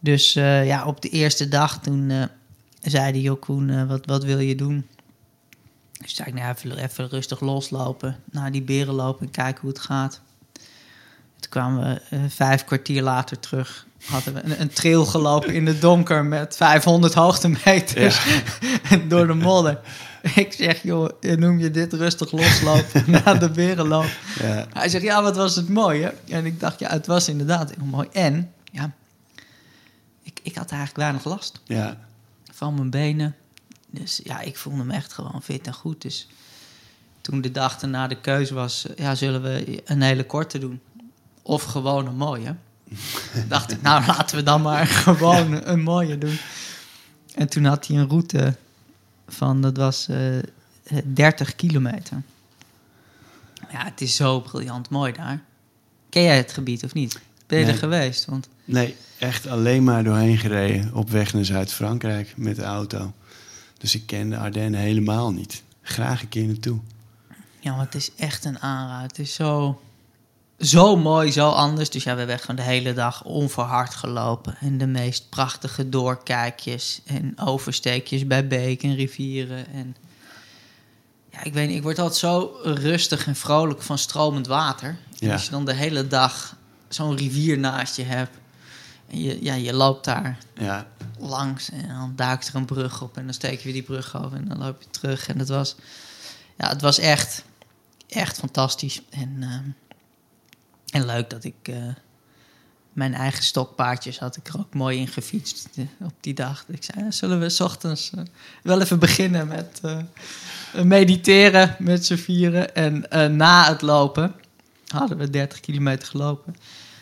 Dus 0.00 0.36
eh, 0.36 0.66
ja, 0.66 0.84
op 0.84 1.02
de 1.02 1.08
eerste 1.08 1.48
dag 1.48 1.80
toen 1.80 2.10
eh 2.10 2.22
zei 2.80 3.12
de 3.12 3.20
joh, 3.20 3.40
Koen, 3.40 3.70
eh, 3.70 3.88
wat, 3.88 4.06
wat 4.06 4.24
wil 4.24 4.38
je 4.38 4.54
doen? 4.54 4.86
Dus 5.92 6.14
zei 6.14 6.28
ik, 6.28 6.34
nou, 6.34 6.50
even, 6.50 6.78
even 6.78 7.08
rustig 7.08 7.40
loslopen. 7.40 8.16
Naar 8.30 8.52
die 8.52 8.62
beren 8.62 8.94
lopen 8.94 9.26
en 9.26 9.32
kijken 9.32 9.60
hoe 9.60 9.70
het 9.70 9.78
gaat. 9.78 10.20
Toen 11.40 11.50
kwamen 11.50 12.00
we 12.10 12.28
vijf 12.28 12.64
kwartier 12.64 13.02
later 13.02 13.38
terug. 13.38 13.86
Hadden 14.04 14.34
we 14.34 14.44
een, 14.44 14.60
een 14.60 14.68
trail 14.68 15.06
gelopen 15.06 15.54
in 15.54 15.66
het 15.66 15.80
donker 15.80 16.24
met 16.24 16.56
500 16.56 17.14
hoogtemeters 17.14 18.20
door 19.08 19.26
de 19.26 19.34
modder. 19.34 19.80
Ik 20.34 20.52
zeg, 20.52 20.82
joh, 20.82 21.10
noem 21.20 21.58
je 21.58 21.70
dit 21.70 21.92
rustig 21.92 22.32
loslopen 22.32 23.04
na 23.24 23.34
de 23.34 23.50
berenloop? 23.50 24.10
Ja, 24.42 24.66
Hij 24.72 24.88
zegt, 24.88 25.04
ja, 25.04 25.22
wat 25.22 25.36
was 25.36 25.56
het 25.56 25.68
mooi, 25.68 26.02
hè? 26.02 26.10
En 26.34 26.46
ik 26.46 26.60
dacht, 26.60 26.78
ja, 26.78 26.90
het 26.90 27.06
was 27.06 27.28
inderdaad 27.28 27.72
heel 27.76 27.86
mooi. 27.86 28.08
En, 28.12 28.52
ja, 28.72 28.92
ik, 30.42 30.54
had 30.54 30.70
eigenlijk 30.70 30.96
weinig 31.00 31.24
last 31.24 31.60
ja, 31.64 31.98
van 32.52 32.74
mijn 32.74 32.90
benen. 32.90 33.36
Dus 33.90 34.20
ja, 34.24 34.40
ik 34.40 34.56
voelde 34.56 34.84
me 34.84 34.94
echt 34.94 35.12
gewoon 35.12 35.42
fit 35.42 35.66
en 35.66 35.74
goed. 35.74 36.02
Dus 36.02 36.28
toen 37.20 37.40
de 37.40 37.50
dag 37.50 37.80
erna 37.82 38.06
de 38.06 38.20
keuze 38.20 38.54
was, 38.54 38.86
eh, 38.86 38.96
ja, 38.96 39.14
zullen 39.14 39.42
we 39.42 39.82
een 39.84 40.02
hele 40.02 40.24
korte 40.26 40.58
doen? 40.58 40.80
Of 41.42 41.62
gewoon 41.62 42.06
een 42.06 42.16
mooie? 42.16 42.54
dacht 43.48 43.72
ik, 43.72 43.82
nou, 43.82 44.06
laten 44.06 44.36
we 44.36 44.42
dan 44.42 44.62
maar 44.62 44.86
gewoon 44.86 45.66
een 45.68 45.82
mooie 45.82 46.18
doen. 46.18 46.38
En 47.34 47.48
toen 47.48 47.64
had 47.64 47.86
hij 47.86 47.96
een 47.96 48.08
route 48.08 48.56
van, 49.28 49.60
dat 49.60 49.76
was 49.76 50.08
eh 50.08 50.38
30 51.04 51.56
kilometer. 51.56 52.22
Ja, 53.72 53.84
het 53.84 54.00
is 54.00 54.16
zo 54.16 54.40
briljant 54.40 54.90
mooi 54.90 55.12
daar. 55.12 55.42
Ken 56.08 56.22
jij 56.22 56.36
het 56.36 56.52
gebied 56.52 56.84
of 56.84 56.94
niet? 56.94 57.20
Ben 57.46 57.58
je 57.58 57.64
Nee. 57.64 57.72
er 57.74 57.78
geweest? 57.78 58.24
Want 58.24 58.48
Nee, 58.72 58.96
echt 59.18 59.46
alleen 59.46 59.84
maar 59.84 60.04
doorheen 60.04 60.38
gereden 60.38 60.90
op 60.94 61.10
weg 61.10 61.34
naar 61.34 61.44
Zuid-Frankrijk 61.44 62.32
met 62.36 62.56
de 62.56 62.62
auto. 62.62 63.12
Dus 63.78 63.94
ik 63.94 64.06
ken 64.06 64.30
de 64.30 64.36
Ardennen 64.36 64.80
helemaal 64.80 65.32
niet. 65.32 65.62
Graag 65.82 66.22
een 66.22 66.28
keer 66.28 66.46
naartoe. 66.46 66.78
Ja, 67.60 67.74
maar 67.74 67.84
het 67.84 67.94
is 67.94 68.10
echt 68.16 68.44
een 68.44 68.58
aanraad. 68.58 69.10
Het 69.10 69.18
is 69.18 69.34
zo, 69.34 69.80
zo 70.58 70.96
mooi, 70.96 71.32
zo 71.32 71.48
anders. 71.48 71.90
Dus 71.90 72.02
ja, 72.02 72.12
we 72.12 72.18
hebben 72.18 72.36
echt 72.36 72.44
gewoon 72.44 72.64
de 72.64 72.70
hele 72.70 72.92
dag 72.92 73.24
onverhard 73.24 73.94
gelopen. 73.94 74.56
En 74.60 74.78
de 74.78 74.86
meest 74.86 75.28
prachtige 75.28 75.88
doorkijkjes 75.88 77.00
en 77.06 77.32
oversteekjes 77.38 78.26
bij 78.26 78.46
beken 78.46 78.90
en 78.90 78.96
rivieren. 78.96 79.66
En 79.72 79.96
ja, 81.30 81.44
ik 81.44 81.52
weet 81.52 81.68
niet, 81.68 81.76
ik 81.76 81.82
word 81.82 81.98
altijd 81.98 82.18
zo 82.18 82.60
rustig 82.62 83.26
en 83.26 83.36
vrolijk 83.36 83.82
van 83.82 83.98
stromend 83.98 84.46
water. 84.46 84.96
En 85.18 85.30
als 85.30 85.44
je 85.44 85.50
dan 85.50 85.64
de 85.64 85.74
hele 85.74 86.06
dag 86.06 86.56
zo'n 86.88 87.16
rivier 87.16 87.58
naast 87.58 87.96
je 87.96 88.02
hebt. 88.02 88.38
Je, 89.10 89.42
ja, 89.44 89.54
je 89.54 89.72
loopt 89.72 90.04
daar 90.04 90.38
Ja, 90.54 90.86
langs 91.18 91.70
en 91.70 91.88
dan 91.88 92.12
duikt 92.16 92.48
er 92.48 92.54
een 92.54 92.64
brug 92.64 93.02
op 93.02 93.16
en 93.16 93.24
dan 93.24 93.34
steek 93.34 93.58
je 93.58 93.64
weer 93.64 93.72
die 93.72 93.82
brug 93.82 94.24
over 94.24 94.36
en 94.36 94.48
dan 94.48 94.58
loop 94.58 94.82
je 94.82 94.90
terug. 94.90 95.28
En 95.28 95.38
het 95.38 95.48
was, 95.48 95.76
ja, 96.56 96.68
het 96.68 96.80
was 96.80 96.98
echt, 96.98 97.44
echt 98.08 98.38
fantastisch. 98.38 99.02
En, 99.10 99.36
ehm, 99.40 99.64
en 100.90 101.06
leuk 101.06 101.30
dat 101.30 101.44
ik 101.44 101.54
eh, 101.62 101.76
mijn 102.92 103.14
eigen 103.14 103.44
stokpaardjes 103.44 104.18
had 104.18 104.36
ik 104.36 104.48
er 104.48 104.58
ook 104.58 104.74
mooi 104.74 104.98
in 104.98 105.08
gefietst 105.08 105.68
op 106.00 106.14
die 106.20 106.34
dag. 106.34 106.64
Ik 106.68 106.84
zei, 106.84 107.12
zullen 107.12 107.40
we 107.40 107.48
's 107.48 107.60
ochtends 107.60 108.10
eh, 108.14 108.22
wel 108.62 108.80
even 108.80 108.98
beginnen 108.98 109.48
met 109.48 109.80
eh, 109.82 110.82
mediteren 110.82 111.76
met 111.78 112.06
z'n 112.06 112.16
vieren. 112.16 112.74
En 112.74 113.36
na 113.36 113.68
het 113.68 113.82
lopen 113.82 114.34
hadden 114.86 115.18
we 115.18 115.30
30 115.30 115.60
kilometer 115.60 116.08
gelopen. 116.08 116.56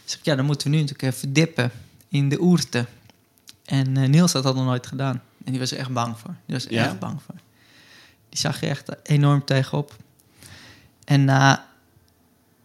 Dus 0.04 0.16
ik, 0.16 0.24
ja, 0.24 0.34
dan 0.34 0.44
moeten 0.44 0.70
we 0.70 0.76
nu 0.76 0.82
natuurlijk 0.82 1.14
even 1.14 1.32
dippen 1.32 1.70
in 2.08 2.28
de 2.28 2.40
oerte. 2.40 2.86
En 3.64 3.96
eh, 3.96 4.08
Niels 4.08 4.32
had 4.32 4.42
dat 4.42 4.54
nog 4.54 4.64
nooit 4.64 4.86
gedaan. 4.86 5.22
En 5.44 5.50
die 5.52 5.60
was 5.60 5.72
er 5.72 5.78
echt 5.78 5.92
bang 5.92 6.18
voor. 6.18 6.34
Die 6.46 6.54
was 6.54 6.64
er 6.66 6.72
Ja? 6.72 6.84
echt 6.84 6.98
bang 6.98 7.20
voor. 7.26 7.34
Die 8.28 8.38
zag 8.38 8.62
er 8.62 8.68
echt 8.68 8.88
enorm 9.02 9.44
tegenop. 9.44 9.96
En 11.04 11.24
na 11.24 11.66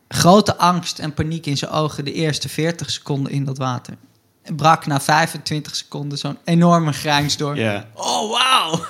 grote 0.07 0.57
angst 0.57 0.99
en 0.99 1.13
paniek 1.13 1.45
in 1.45 1.57
zijn 1.57 1.71
ogen... 1.71 2.05
de 2.05 2.13
eerste 2.13 2.49
40 2.49 2.89
seconden 2.89 3.31
in 3.31 3.43
dat 3.43 3.57
water... 3.57 3.97
brak 4.55 4.85
na 4.85 5.01
25 5.01 5.75
seconden 5.75 6.17
zo'n 6.17 6.37
enorme 6.43 6.91
grijns 6.93 7.37
door. 7.37 7.55
ja. 7.57 7.87
Oh, 7.93 8.31
wauw! 8.31 8.85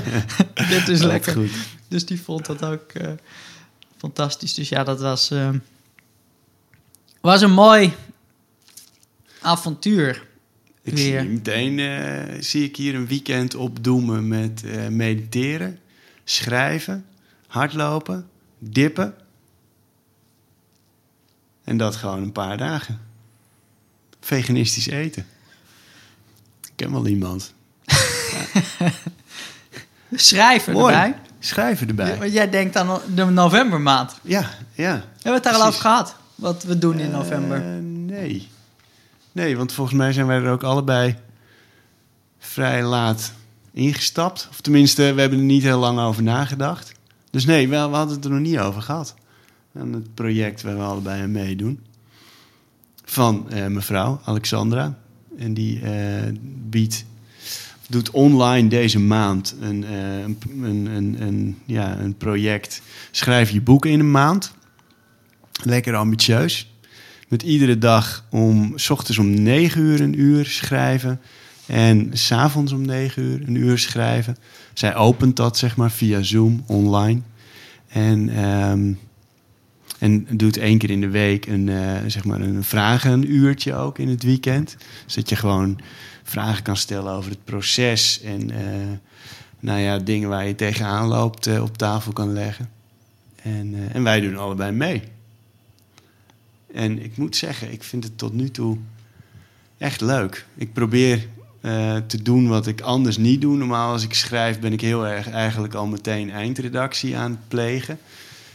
Dit 0.68 0.88
is 0.88 1.02
lekker. 1.02 1.32
goed. 1.32 1.50
Dus 1.88 2.06
die 2.06 2.22
vond 2.22 2.46
dat 2.46 2.64
ook 2.64 2.90
eh, 2.92 3.10
fantastisch. 3.96 4.54
Dus 4.54 4.68
ja, 4.68 4.84
dat 4.84 5.00
was, 5.00 5.30
eh, 5.30 5.50
was 7.20 7.40
een 7.40 7.52
mooi 7.52 7.94
avontuur. 9.40 10.26
Ik 10.82 10.94
Weer. 10.94 11.20
zie 11.20 11.28
meteen 11.28 11.78
eh, 11.78 12.40
zie 12.40 12.64
ik 12.64 12.76
hier 12.76 12.94
een 12.94 13.06
weekend 13.06 13.54
opdoemen 13.54 14.28
met 14.28 14.62
eh, 14.64 14.88
mediteren, 14.88 15.78
schrijven, 16.24 17.06
hardlopen, 17.46 18.28
dippen. 18.58 19.14
En 21.64 21.76
dat 21.76 21.96
gewoon 21.96 22.22
een 22.22 22.32
paar 22.32 22.56
dagen. 22.56 23.00
Veganistisch 24.20 24.86
eten. 24.86 25.26
Ik 26.62 26.72
ken 26.76 26.92
wel 26.92 27.06
iemand. 27.06 27.54
Schrijven 30.12 30.72
Mooi. 30.72 30.94
erbij. 30.94 31.20
Schrijven 31.38 31.88
erbij. 31.88 32.18
Want 32.18 32.32
jij 32.32 32.50
denkt 32.50 32.76
aan 32.76 33.00
de 33.14 33.24
novembermaand. 33.24 34.18
Ja, 34.22 34.50
ja. 34.74 34.90
Hebben 34.92 35.22
we 35.22 35.30
het 35.30 35.42
daar 35.42 35.54
al 35.54 35.66
over 35.66 35.80
gehad? 35.80 36.16
Wat 36.34 36.62
we 36.62 36.78
doen 36.78 36.98
in 36.98 37.10
november. 37.10 37.56
Eh, 37.56 37.82
nee. 37.82 38.48
Nee, 39.38 39.56
want 39.56 39.72
volgens 39.72 39.96
mij 39.96 40.12
zijn 40.12 40.26
wij 40.26 40.36
er 40.36 40.50
ook 40.50 40.62
allebei 40.62 41.16
vrij 42.38 42.84
laat 42.84 43.32
ingestapt. 43.72 44.48
Of 44.50 44.60
tenminste, 44.60 45.14
we 45.14 45.20
hebben 45.20 45.38
er 45.38 45.44
niet 45.44 45.62
heel 45.62 45.78
lang 45.78 45.98
over 45.98 46.22
nagedacht. 46.22 46.92
Dus 47.30 47.44
nee, 47.44 47.68
we, 47.68 47.76
hadden 47.76 48.16
het 48.16 48.24
er 48.24 48.30
nog 48.30 48.40
niet 48.40 48.58
over 48.58 48.82
gehad. 48.82 49.14
Aan 49.74 49.92
het 49.92 50.14
project 50.14 50.62
waar 50.62 50.76
we 50.76 50.82
allebei 50.82 51.22
aan 51.22 51.30
meedoen. 51.30 51.80
Van 53.04 53.50
eh, 53.50 53.66
mevrouw 53.66 54.20
Alexandra. 54.24 54.98
En 55.36 55.54
die 55.54 55.80
eh, 55.80 56.32
biedt, 56.68 57.04
doet 57.88 58.10
online 58.10 58.68
deze 58.68 58.98
maand 58.98 59.56
een, 59.60 59.84
eh, 59.84 60.20
een, 60.20 60.86
een, 60.86 61.22
een, 61.22 61.58
ja, 61.64 61.98
een 61.98 62.16
project. 62.16 62.82
Schrijf 63.10 63.50
je 63.50 63.60
boek 63.60 63.86
in 63.86 64.00
een 64.00 64.10
maand. 64.10 64.52
Lekker 65.62 65.94
ambitieus. 65.94 66.68
Met 67.28 67.42
iedere 67.42 67.78
dag 67.78 68.24
om, 68.30 68.72
s 68.74 68.90
ochtends 68.90 69.18
om 69.18 69.42
9 69.42 69.80
uur 69.80 70.00
een 70.00 70.20
uur 70.20 70.46
schrijven. 70.46 71.20
En 71.66 72.10
s'avonds 72.12 72.72
om 72.72 72.86
9 72.86 73.22
uur 73.22 73.42
een 73.46 73.54
uur 73.54 73.78
schrijven. 73.78 74.36
Zij 74.72 74.96
opent 74.96 75.36
dat 75.36 75.58
zeg 75.58 75.76
maar 75.76 75.90
via 75.90 76.22
Zoom 76.22 76.64
online. 76.66 77.20
En, 77.88 78.28
ehm, 78.28 78.92
en 79.98 80.26
doet 80.36 80.56
één 80.56 80.78
keer 80.78 80.90
in 80.90 81.00
de 81.00 81.08
week 81.08 81.46
een, 81.46 81.68
eh, 81.68 81.96
zeg 82.06 82.24
maar 82.24 82.40
een 82.40 82.64
vragen 82.64 83.12
een 83.12 83.32
uurtje 83.32 83.74
ook 83.74 83.98
in 83.98 84.08
het 84.08 84.22
weekend. 84.22 84.76
Zodat 85.06 85.28
je 85.28 85.36
gewoon 85.36 85.78
vragen 86.22 86.62
kan 86.62 86.76
stellen 86.76 87.12
over 87.12 87.30
het 87.30 87.44
proces. 87.44 88.20
En 88.20 88.50
eh, 88.50 88.62
nou 89.60 89.80
ja, 89.80 89.98
dingen 89.98 90.28
waar 90.28 90.46
je 90.46 90.54
tegenaan 90.54 91.06
loopt 91.06 91.46
eh, 91.46 91.62
op 91.62 91.78
tafel 91.78 92.12
kan 92.12 92.32
leggen. 92.32 92.70
En, 93.42 93.74
en 93.92 94.02
wij 94.02 94.20
doen 94.20 94.36
allebei 94.36 94.72
mee. 94.72 95.02
En 96.72 97.02
ik 97.02 97.16
moet 97.16 97.36
zeggen, 97.36 97.72
ik 97.72 97.82
vind 97.82 98.04
het 98.04 98.18
tot 98.18 98.32
nu 98.32 98.50
toe 98.50 98.78
echt 99.78 100.00
leuk. 100.00 100.46
Ik 100.54 100.72
probeer 100.72 101.28
eh, 101.60 101.96
te 102.06 102.22
doen 102.22 102.48
wat 102.48 102.66
ik 102.66 102.80
anders 102.80 103.16
niet 103.16 103.40
doe. 103.40 103.56
Normaal 103.56 103.92
als 103.92 104.04
ik 104.04 104.14
schrijf 104.14 104.60
ben 104.60 104.72
ik 104.72 104.80
heel 104.80 105.06
erg 105.06 105.30
eigenlijk 105.30 105.74
al 105.74 105.86
meteen 105.86 106.30
eindredactie 106.30 107.16
aan 107.16 107.30
het 107.30 107.48
plegen. 107.48 107.98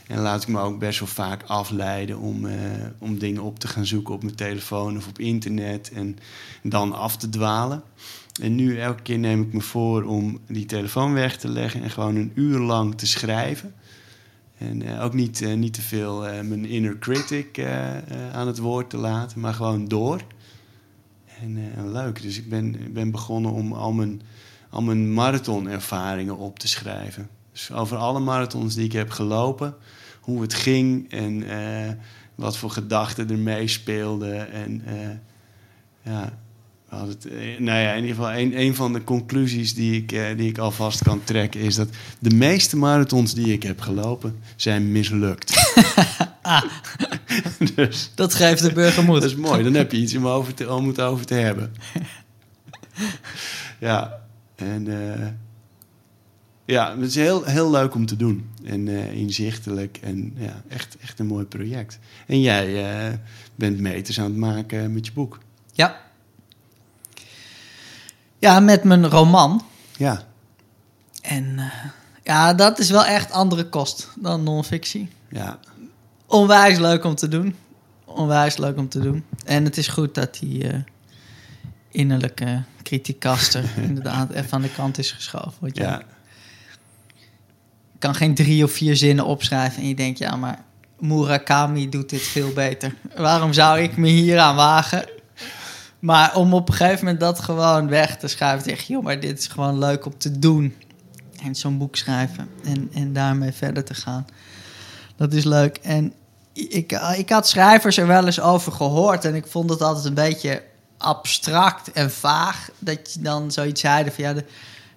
En 0.08 0.20
laat 0.20 0.42
ik 0.42 0.48
me 0.48 0.60
ook 0.60 0.80
best 0.80 1.00
wel 1.00 1.08
vaak 1.08 1.44
afleiden 1.44 2.20
om, 2.20 2.46
eh, 2.46 2.56
om 2.98 3.20
dingen 3.20 3.42
op 3.42 3.60
te 3.60 3.68
gaan 3.68 3.86
zoeken 3.86 4.14
op 4.14 4.24
mijn 4.24 4.36
telefoon 4.36 4.98
of 4.98 5.08
op 5.08 5.20
internet. 5.20 5.92
En 5.92 6.18
dan 6.64 6.94
af 6.94 7.18
te 7.18 7.30
dwalen. 7.30 7.84
En 8.42 8.56
nu 8.56 8.80
elke 8.80 9.02
keer 9.02 9.20
neem 9.20 9.42
ik 9.42 9.54
me 9.54 9.62
voor 9.62 10.04
om 10.04 10.40
die 10.48 10.66
telefoon 10.66 11.14
weg 11.14 11.38
te 11.38 11.48
leggen 11.48 11.84
en 11.84 11.90
gewoon 11.90 12.16
een 12.16 12.32
uur 12.36 12.60
lang 12.60 12.98
te 12.98 13.08
schrijven. 13.08 13.74
En 14.58 14.82
eh, 14.82 15.04
ook 15.04 15.14
niet, 15.14 15.42
eh, 15.42 15.54
niet 15.54 15.74
te 15.74 15.82
veel 15.82 16.28
eh, 16.28 16.42
mijn 16.42 16.66
inner 16.66 17.00
critic 17.00 17.66
aan 18.32 18.48
het 18.48 18.58
woord 18.58 18.90
te 18.90 18.98
laten, 18.98 19.40
maar 19.40 19.54
gewoon 19.54 19.88
door. 19.88 20.22
En, 21.42 21.92
leuk. 21.92 22.22
Dus 22.22 22.38
ik 22.38 22.50
ben, 22.50 22.94
ben 22.94 23.12
begonnen 23.12 23.52
om 23.52 23.74
al 23.74 23.92
mijn, 23.92 24.22
al 24.70 24.82
mijn 24.82 25.14
marathonervaringen 25.14 26.38
op 26.38 26.60
te 26.60 26.68
schrijven. 26.68 27.30
Dus 27.52 27.72
over 27.72 27.98
alle 27.98 28.20
marathons 28.20 28.76
die 28.76 28.86
ik 28.86 28.92
heb 28.92 29.10
gelopen, 29.10 29.76
hoe 30.22 30.42
het 30.42 30.54
ging 30.54 31.12
en 31.12 31.46
wat 32.36 32.58
voor 32.58 32.70
gedachten 32.70 33.30
er 33.30 33.38
meespeelden. 33.38 34.52
En 34.52 34.84
ja, 36.02 36.38
het, 37.02 37.28
eh, 37.28 37.60
nou 37.60 37.80
ja, 37.80 37.92
in 37.92 38.02
ieder 38.02 38.16
geval 38.16 38.34
een, 38.34 38.60
een 38.60 38.76
van 38.76 38.94
de 38.94 39.04
conclusies 39.04 39.74
die 39.74 40.02
ik, 40.02 40.12
eh, 40.12 40.38
die 40.38 40.50
ik 40.50 40.58
alvast 40.58 41.04
kan 41.04 41.24
trekken 41.24 41.60
is 41.60 41.76
dat 41.76 41.90
de 42.20 42.36
meeste 42.36 42.78
marathons 42.78 43.34
die 43.34 43.54
ik 43.54 43.64
heb 43.64 43.82
gelopen 43.82 44.40
zijn 44.56 44.92
mislukt. 44.92 45.54
dus 47.76 48.12
Dat 48.16 48.34
geeft 48.34 48.62
de 48.62 48.74
burger 48.74 49.04
moed. 49.04 49.22
dat 49.22 49.30
is 49.30 49.36
mooi, 49.36 49.64
dan 49.64 49.74
heb 49.74 49.92
je 49.92 49.98
iets 49.98 50.16
om, 50.16 50.28
over 50.28 50.54
te, 50.54 50.74
om 50.74 50.88
het 50.88 51.02
over 51.02 51.26
te 51.26 51.34
hebben. 51.34 51.74
ja, 53.80 54.20
en 54.56 54.88
eh, 54.88 55.28
ja, 56.66 56.98
het 56.98 57.10
is 57.10 57.16
heel, 57.16 57.44
heel 57.44 57.72
leuk 57.72 57.96
om 57.96 58.06
te 58.06 58.16
doen. 58.16 58.50
En 58.64 58.88
inzichtelijk 59.14 60.00
en 60.02 60.34
ja, 60.38 60.64
echt, 60.68 60.98
echt 61.02 61.20
een 61.20 61.28
mooi 61.28 61.46
project. 61.46 62.00
En 62.28 62.42
jij 62.42 63.20
bent 63.56 63.80
meters 63.80 64.20
aan 64.20 64.26
het 64.26 64.36
maken 64.36 64.94
met 64.94 65.06
je 65.06 65.12
boek. 65.14 65.40
Ja. 65.72 66.02
Ja, 68.44 68.60
met 68.60 68.84
mijn 68.84 69.10
roman. 69.10 69.62
Ja, 69.98 70.24
En 71.22 71.60
eh, 71.60 71.66
ja, 72.24 72.54
dat 72.54 72.80
is 72.80 72.90
wel 72.90 73.06
echt 73.06 73.32
andere 73.32 73.70
kost 73.70 74.10
dan 74.20 74.44
non-fictie. 74.44 75.10
ja, 75.30 75.60
Onwijs 76.26 76.78
leuk 76.78 77.04
om 77.04 77.16
te 77.16 77.28
doen. 77.28 77.56
Onwijs 78.06 78.58
leuk 78.58 78.78
om 78.78 78.90
te 78.90 79.00
doen. 79.00 79.26
En 79.46 79.64
het 79.64 79.78
is 79.78 79.88
goed 79.88 80.16
dat 80.16 80.38
die 80.40 80.68
eh, 80.68 80.80
innerlijke 81.92 82.64
kritiekaster 82.82 83.64
inderdaad 83.88 84.32
even 84.32 84.52
aan 84.52 84.62
de 84.62 84.74
kant 84.74 84.98
is 84.98 85.12
geschoven. 85.12 85.54
Want 85.60 85.78
ja, 85.78 85.90
ja, 85.90 86.02
je 87.92 88.00
kan 88.00 88.16
geen 88.16 88.36
drie 88.36 88.64
of 88.64 88.72
vier 88.72 88.96
zinnen 88.96 89.26
opschrijven 89.26 89.82
en 89.82 89.88
je 89.88 89.96
denkt, 89.96 90.20
ja, 90.20 90.36
maar 90.36 90.64
Murakami 91.00 91.90
doet 91.90 92.10
dit 92.10 92.22
veel 92.22 92.54
beter. 92.54 92.96
Waarom 93.16 93.54
zou 93.54 93.80
ik 93.80 93.98
me 93.98 94.08
hier 94.08 94.40
aan 94.40 94.56
wagen? 94.56 95.06
Maar 96.04 96.36
om 96.36 96.54
op 96.54 96.70
een 96.70 96.74
gegeven 96.74 97.00
moment 97.00 97.20
dat 97.20 97.40
gewoon 97.40 97.88
weg 97.88 98.18
te 98.18 98.28
schrijven, 98.28 98.70
zeg 98.70 98.82
je, 98.82 98.94
joh, 98.94 99.04
maar 99.04 99.20
dit 99.20 99.40
is 99.40 99.48
gewoon 99.48 99.80
leuk 99.80 100.06
om 100.06 100.18
te 100.18 100.40
doen. 100.40 100.76
En 101.44 101.56
zo'n 101.56 101.78
boek 101.78 101.96
schrijven 101.96 102.50
en, 102.64 102.90
en 102.94 103.14
daarmee 103.14 103.52
verder 103.52 103.84
te 103.84 103.94
gaan. 103.94 104.26
Dat 105.16 105.34
is 105.34 105.44
leuk. 105.44 105.78
En 105.82 106.14
ik, 106.54 106.92
ik 107.18 107.30
had 107.30 107.48
schrijvers 107.48 107.98
er 107.98 108.08
wel 108.08 108.26
eens 108.26 108.40
over 108.40 108.72
gehoord 108.72 109.26
en 109.26 109.36
ik 109.36 109.48
vond 109.48 109.70
het 109.70 109.82
altijd 109.82 110.06
een 110.06 110.14
beetje 110.14 110.64
abstract 110.98 111.92
en 111.92 112.12
vaag. 112.12 112.70
Dat 112.80 113.14
je 113.14 113.22
dan 113.22 113.52
zoiets 113.52 113.82
zeiden 113.82 114.14
van 114.14 114.24
ja, 114.24 114.34
de, 114.34 114.46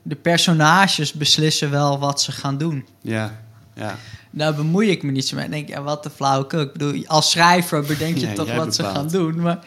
de 0.02 0.16
personages 0.16 1.12
beslissen 1.12 1.70
wel 1.70 1.98
wat 1.98 2.22
ze 2.22 2.32
gaan 2.32 2.58
doen. 2.58 2.86
ja, 3.00 3.40
ja. 3.74 3.96
Daar 4.30 4.54
bemoei 4.54 4.90
ik 4.90 5.02
me 5.02 5.10
niet 5.10 5.28
zo 5.28 5.36
mee. 5.36 5.44
Ik 5.44 5.50
denk, 5.50 5.68
ja, 5.68 5.82
wat 5.82 6.02
de 6.02 6.10
flauwekul. 6.10 6.60
Ik 6.60 6.72
bedoel, 6.72 7.06
als 7.06 7.30
schrijver 7.30 7.82
bedenk 7.82 8.16
je 8.16 8.26
Ja, 8.26 8.32
toch 8.34 8.54
wat 8.54 8.74
ze 8.74 8.82
gaan 8.82 9.08
doen. 9.08 9.40
Maar 9.40 9.58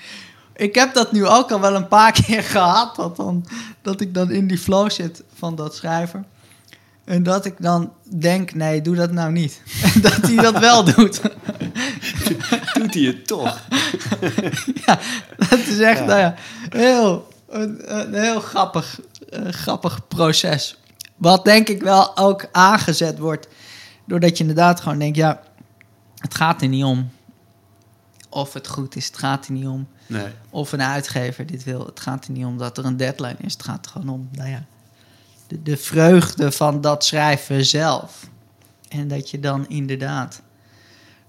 ik 0.60 0.76
heb 0.76 0.94
dat 0.94 1.12
nu 1.12 1.28
ook 1.28 1.52
al 1.52 1.60
wel 1.60 1.76
een 1.76 1.88
paar 1.88 2.12
keer 2.22 2.44
gehad. 2.44 2.96
Dat, 2.96 3.16
dan, 3.16 3.46
dat 3.82 4.02
ik 4.02 4.14
dan 4.14 4.32
in 4.32 4.48
die 4.48 4.58
flow 4.58 4.90
zit 4.92 5.24
van 5.34 5.56
dat 5.56 5.76
schrijver. 5.76 6.24
En 7.04 7.24
dat 7.24 7.46
ik 7.46 7.56
dan 7.60 7.94
denk, 8.04 8.54
nee, 8.54 8.82
doe 8.82 8.96
dat 8.96 9.12
nou 9.12 9.32
niet. 9.32 9.62
En 9.82 10.02
dat 10.12 10.18
hij 10.22 10.36
dat 10.36 10.60
wel 10.60 10.84
doet. 10.84 11.22
Doet 12.74 12.94
hij 12.94 13.04
het 13.04 13.28
toch? 13.28 13.60
ja, 14.86 15.00
dat 15.38 15.60
is 15.60 15.80
echt 15.80 16.00
Ja. 16.00 16.06
Nou 16.06 16.20
ja, 16.20 16.36
heel, 16.70 17.28
een, 17.50 18.00
een 18.00 18.14
heel 18.14 18.40
grappig, 18.40 19.00
eh, 19.30 19.48
grappig 19.50 20.08
proces. 20.08 20.78
Wat 21.16 21.46
denk 21.46 21.70
ik 21.70 21.82
wel 21.82 22.18
ook 22.18 22.48
aangezet 22.52 23.18
wordt. 23.18 23.48
Doordat 24.06 24.38
je 24.38 24.44
inderdaad 24.44 24.82
gewoon 24.82 25.00
denkt, 25.00 25.18
ja, 25.18 25.42
het 26.16 26.36
gaat 26.36 26.62
er 26.62 26.68
niet 26.68 26.84
om. 26.84 27.10
Of 28.30 28.54
het 28.54 28.68
goed 28.68 28.96
is, 28.96 29.06
het 29.06 29.18
gaat 29.18 29.46
er 29.46 29.52
niet 29.52 29.68
om. 29.68 29.88
Nee, 30.08 30.28
Of 30.50 30.72
een 30.72 30.82
uitgever 30.82 31.46
dit 31.46 31.64
wil. 31.64 31.86
Het 31.86 32.00
gaat 32.00 32.26
er 32.26 32.32
niet 32.32 32.46
om 32.46 32.58
dat 32.58 32.78
er 32.78 32.86
een 32.86 32.98
deadline 32.98 33.36
is. 33.42 33.54
Het 33.54 33.64
gaat 33.64 33.86
er 33.86 33.92
gewoon 33.92 34.10
om, 34.10 34.30
nou 34.32 34.50
ja, 34.50 34.66
de, 35.48 35.64
de 35.64 35.78
vreugde 35.78 36.52
van 36.52 36.82
dat 36.82 37.06
schrijven 37.06 37.66
zelf. 37.66 38.30
En 38.90 39.08
dat 39.08 39.30
je 39.30 39.40
dan 39.40 39.68
inderdaad 39.68 40.42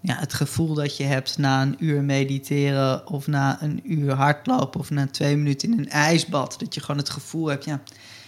ja, 0.00 0.16
het 0.18 0.34
gevoel 0.34 0.74
dat 0.74 0.96
je 0.96 1.04
hebt 1.04 1.38
na 1.38 1.62
een 1.62 1.76
uur 1.78 2.02
mediteren... 2.02 3.06
of 3.06 3.26
na 3.26 3.62
een 3.62 3.80
uur 3.84 4.12
hardlopen 4.12 4.80
of 4.80 4.90
na 4.90 5.06
twee 5.06 5.36
minuten 5.36 5.72
in 5.72 5.78
een 5.78 5.90
ijsbad... 5.90 6.56
dat 6.58 6.74
je 6.74 6.80
gewoon 6.80 6.96
het 6.96 7.10
gevoel 7.10 7.46
hebt, 7.46 7.64
ja, 7.64 7.80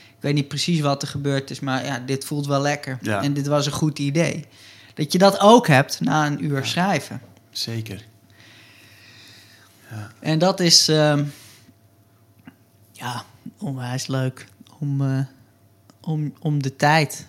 ik 0.06 0.20
weet 0.20 0.35
niet 0.35 0.48
precies 0.48 0.80
wat 0.80 1.02
er 1.02 1.08
gebeurd 1.08 1.50
is... 1.50 1.61
maar 1.61 1.85
ja, 1.85 1.98
dit 1.98 2.24
voelt 2.24 2.46
wel 2.46 2.61
lekker 2.61 2.98
Ja. 3.02 3.22
en 3.22 3.32
dit 3.32 3.46
was 3.46 3.66
een 3.66 3.72
goed 3.72 3.98
idee. 3.98 4.46
Dat 4.94 5.12
je 5.12 5.18
dat 5.18 5.40
ook 5.40 5.66
hebt 5.66 6.00
na 6.00 6.26
een 6.26 6.44
uur 6.44 6.66
schrijven. 6.66 7.20
zeker. 7.50 8.04
En 10.20 10.38
dat 10.38 10.61
is 10.61 10.88
ehm, 10.88 11.24
ja, 12.92 13.24
onwijs 13.59 14.07
leuk 14.07 14.46
om, 14.78 15.00
eh, 15.00 15.24
om, 16.00 16.35
om 16.38 16.62
de 16.62 16.76
tijd 16.76 17.28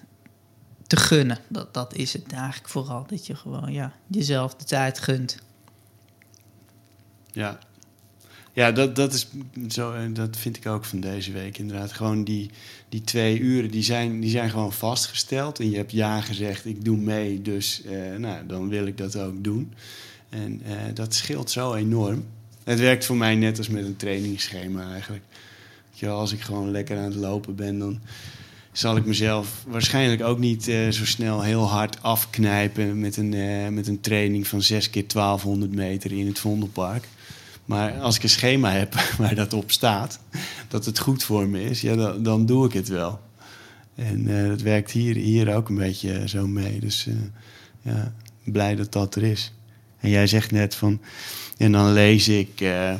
te 0.87 0.95
gunnen. 0.95 1.37
Dat, 1.47 1.73
dat 1.73 1.95
is 1.95 2.13
het 2.13 2.31
eigenlijk 2.33 2.69
vooral. 2.69 3.05
Dat 3.07 3.25
je 3.27 3.35
gewoon 3.35 3.71
ja, 3.71 3.93
jezelf 4.07 4.55
de 4.55 4.65
tijd 4.65 4.99
gunt. 4.99 5.37
Ja, 7.31 7.59
ja 8.53 8.71
dat, 8.71 8.95
dat, 8.95 9.13
is 9.13 9.27
zo, 9.69 10.11
dat 10.11 10.37
vind 10.37 10.57
ik 10.57 10.67
ook 10.67 10.85
van 10.85 10.99
deze 10.99 11.31
week 11.31 11.57
inderdaad. 11.57 11.91
Gewoon 11.91 12.23
die, 12.23 12.51
die 12.89 13.01
twee 13.01 13.39
uren, 13.39 13.71
die 13.71 13.83
zijn, 13.83 14.19
die 14.19 14.29
zijn 14.29 14.49
gewoon 14.49 14.73
vastgesteld. 14.73 15.59
En 15.59 15.69
je 15.69 15.77
hebt 15.77 15.91
ja 15.91 16.21
gezegd, 16.21 16.65
ik 16.65 16.85
doe 16.85 16.97
mee, 16.97 17.41
dus 17.41 17.83
eh, 17.83 18.15
nou, 18.15 18.45
dan 18.45 18.69
wil 18.69 18.85
ik 18.85 18.97
dat 18.97 19.17
ook 19.17 19.43
doen. 19.43 19.73
En 20.29 20.61
eh, 20.65 20.75
dat 20.93 21.13
scheelt 21.13 21.51
zo 21.51 21.73
enorm. 21.73 22.25
Het 22.63 22.79
werkt 22.79 23.05
voor 23.05 23.17
mij 23.17 23.35
net 23.35 23.57
als 23.57 23.67
met 23.67 23.85
een 23.85 23.95
trainingsschema 23.95 24.91
eigenlijk. 24.91 25.23
Als 26.07 26.33
ik 26.33 26.41
gewoon 26.41 26.71
lekker 26.71 26.97
aan 26.97 27.03
het 27.03 27.15
lopen 27.15 27.55
ben, 27.55 27.79
dan 27.79 27.99
zal 28.71 28.95
ik 28.95 29.05
mezelf 29.05 29.63
waarschijnlijk 29.67 30.23
ook 30.23 30.39
niet 30.39 30.67
eh, 30.67 30.89
zo 30.89 31.05
snel 31.05 31.41
heel 31.41 31.69
hard 31.69 32.01
afknijpen 32.01 32.99
met 32.99 33.17
een, 33.17 33.33
eh, 33.33 33.67
met 33.67 33.87
een 33.87 33.99
training 33.99 34.47
van 34.47 34.61
6 34.61 34.89
keer 34.89 35.07
1200 35.07 35.75
meter 35.75 36.11
in 36.11 36.27
het 36.27 36.39
Vondelpark. 36.39 37.07
Maar 37.65 37.99
als 37.99 38.15
ik 38.15 38.23
een 38.23 38.29
schema 38.29 38.71
heb 38.71 38.93
waar 39.17 39.35
dat 39.35 39.53
op 39.53 39.71
staat, 39.71 40.19
dat 40.67 40.85
het 40.85 40.99
goed 40.99 41.23
voor 41.23 41.47
me 41.47 41.63
is, 41.63 41.81
ja, 41.81 41.95
dan, 41.95 42.23
dan 42.23 42.45
doe 42.45 42.65
ik 42.65 42.73
het 42.73 42.87
wel. 42.87 43.19
En 43.95 44.27
uh, 44.27 44.47
dat 44.47 44.61
werkt 44.61 44.91
hier, 44.91 45.15
hier 45.15 45.55
ook 45.55 45.69
een 45.69 45.75
beetje 45.75 46.27
zo 46.27 46.47
mee. 46.47 46.79
Dus 46.79 47.07
ja, 47.81 48.13
blij 48.43 48.75
dat 48.75 48.91
dat 48.91 49.15
er 49.15 49.23
is. 49.23 49.53
En 50.03 50.09
jij 50.09 50.27
zegt 50.27 50.51
net 50.51 50.75
van, 50.75 51.01
en 51.57 51.71
dan 51.71 51.93
lees 51.93 52.27
ik, 52.27 52.61
uh, 52.61 52.93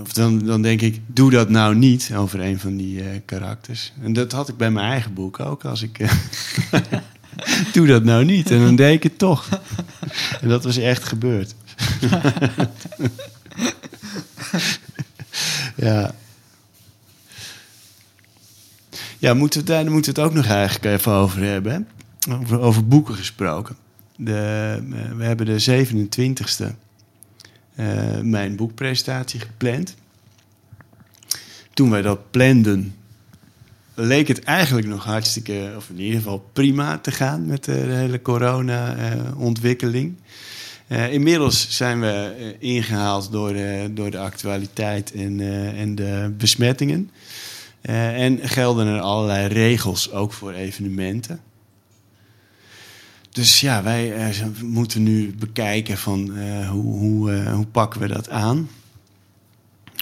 of 0.00 0.12
dan, 0.12 0.38
dan 0.38 0.62
denk 0.62 0.80
ik, 0.80 1.00
doe 1.06 1.30
dat 1.30 1.48
nou 1.48 1.74
niet 1.74 2.10
over 2.16 2.40
een 2.40 2.60
van 2.60 2.76
die 2.76 3.20
karakters. 3.24 3.92
En 4.02 4.12
dat 4.12 4.32
had 4.32 4.48
ik 4.48 4.56
bij 4.56 4.70
mijn 4.70 4.86
eigen 4.86 5.14
boek 5.14 5.40
ook. 5.40 5.64
Als 5.64 5.82
ik, 5.82 5.98
doe 7.72 7.86
dat 7.86 8.04
nou 8.04 8.24
niet. 8.24 8.50
En 8.50 8.58
dan 8.58 8.76
deed 8.76 8.94
ik 8.94 9.02
het 9.02 9.18
toch. 9.18 9.48
en 10.40 10.48
dat 10.48 10.64
was 10.64 10.76
echt 10.76 11.04
gebeurd. 11.04 11.54
ja. 15.76 16.14
Ja, 19.18 19.34
moeten 19.34 19.60
we, 19.60 19.66
daar 19.66 19.90
moeten 19.90 20.14
we 20.14 20.20
het 20.20 20.30
ook 20.30 20.36
nog 20.36 20.46
eigenlijk 20.46 20.84
even 20.84 21.12
over 21.12 21.42
hebben. 21.42 21.88
Over, 22.30 22.60
over 22.60 22.88
boeken 22.88 23.14
gesproken. 23.14 23.76
De, 24.16 24.32
eh, 24.92 25.16
we 25.16 25.24
hebben 25.24 25.46
de 25.46 25.60
27e 25.60 26.64
uh, 27.76 28.16
eh, 28.16 28.20
mijn 28.24 28.56
boekpresentatie 28.56 29.40
gepland. 29.40 29.94
Toen 31.72 31.90
wij 31.90 32.02
dat 32.02 32.30
planden, 32.30 32.94
leek 33.94 34.28
het 34.28 34.42
eigenlijk 34.42 34.86
nog 34.86 35.04
hartstikke, 35.04 35.72
of 35.76 35.88
in 35.88 36.00
ieder 36.00 36.16
geval 36.16 36.50
prima 36.52 36.98
te 36.98 37.10
gaan 37.10 37.46
met 37.46 37.64
de, 37.64 37.72
hele 37.72 38.22
corona-ontwikkeling. 38.22 40.14
Uh, 40.88 41.12
inmiddels 41.12 41.76
zijn 41.76 42.00
we 42.00 42.56
ingehaald 42.58 43.32
door, 43.32 43.54
door 43.90 44.10
de 44.10 44.18
actualiteit 44.18 45.12
en, 45.12 45.40
en 45.76 45.94
de 45.94 46.34
besmettingen. 46.36 47.10
En 47.80 48.48
gelden 48.48 48.86
er 48.86 49.00
allerlei 49.00 49.46
regels 49.46 50.10
ook 50.10 50.32
voor 50.32 50.52
evenementen. 50.52 51.40
Dus 53.34 53.60
ja, 53.60 53.82
wij 53.82 54.30
uh, 54.30 54.46
moeten 54.62 55.02
nu 55.02 55.34
bekijken 55.34 55.98
van 55.98 56.38
uh, 56.38 56.70
hoe, 56.70 56.98
hoe, 56.98 57.42
hoe 57.42 57.66
pakken 57.66 58.00
we 58.00 58.08
dat 58.08 58.28
aan. 58.28 58.68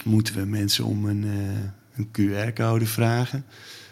Moeten 0.03 0.35
we 0.35 0.45
mensen 0.45 0.85
om 0.85 1.05
een, 1.05 1.23
een 1.95 2.07
QR-code 2.07 2.85
vragen? 2.85 3.45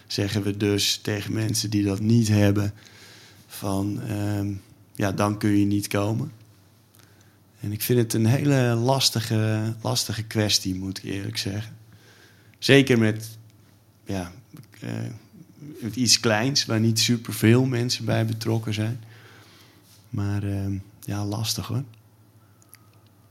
Zeggen 0.06 0.42
we 0.42 0.56
dus 0.56 0.96
tegen 0.96 1.32
mensen 1.32 1.70
die 1.70 1.84
dat 1.84 2.00
niet 2.00 2.28
hebben 2.28 2.72
van 3.46 4.00
ehm, 4.02 4.52
ja, 4.94 5.12
dan 5.12 5.38
kun 5.38 5.58
je 5.58 5.66
niet 5.66 5.88
komen. 5.88 6.32
En 7.60 7.72
ik 7.72 7.82
vind 7.82 7.98
het 7.98 8.12
een 8.12 8.26
hele 8.26 8.74
lastige, 8.74 9.74
lastige 9.80 10.22
kwestie, 10.22 10.74
moet 10.74 10.98
ik 10.98 11.04
eerlijk 11.04 11.36
zeggen. 11.36 11.76
Zeker 12.58 12.98
met 12.98 13.38
ja, 14.04 14.32
iets 15.94 16.20
kleins 16.20 16.64
waar 16.66 16.80
niet 16.80 16.98
superveel 16.98 17.64
mensen 17.64 18.04
bij 18.04 18.26
betrokken 18.26 18.74
zijn. 18.74 19.00
Maar 20.12 20.44
uh, 20.44 20.80
ja, 21.00 21.24
lastig 21.24 21.66
hoor. 21.66 21.84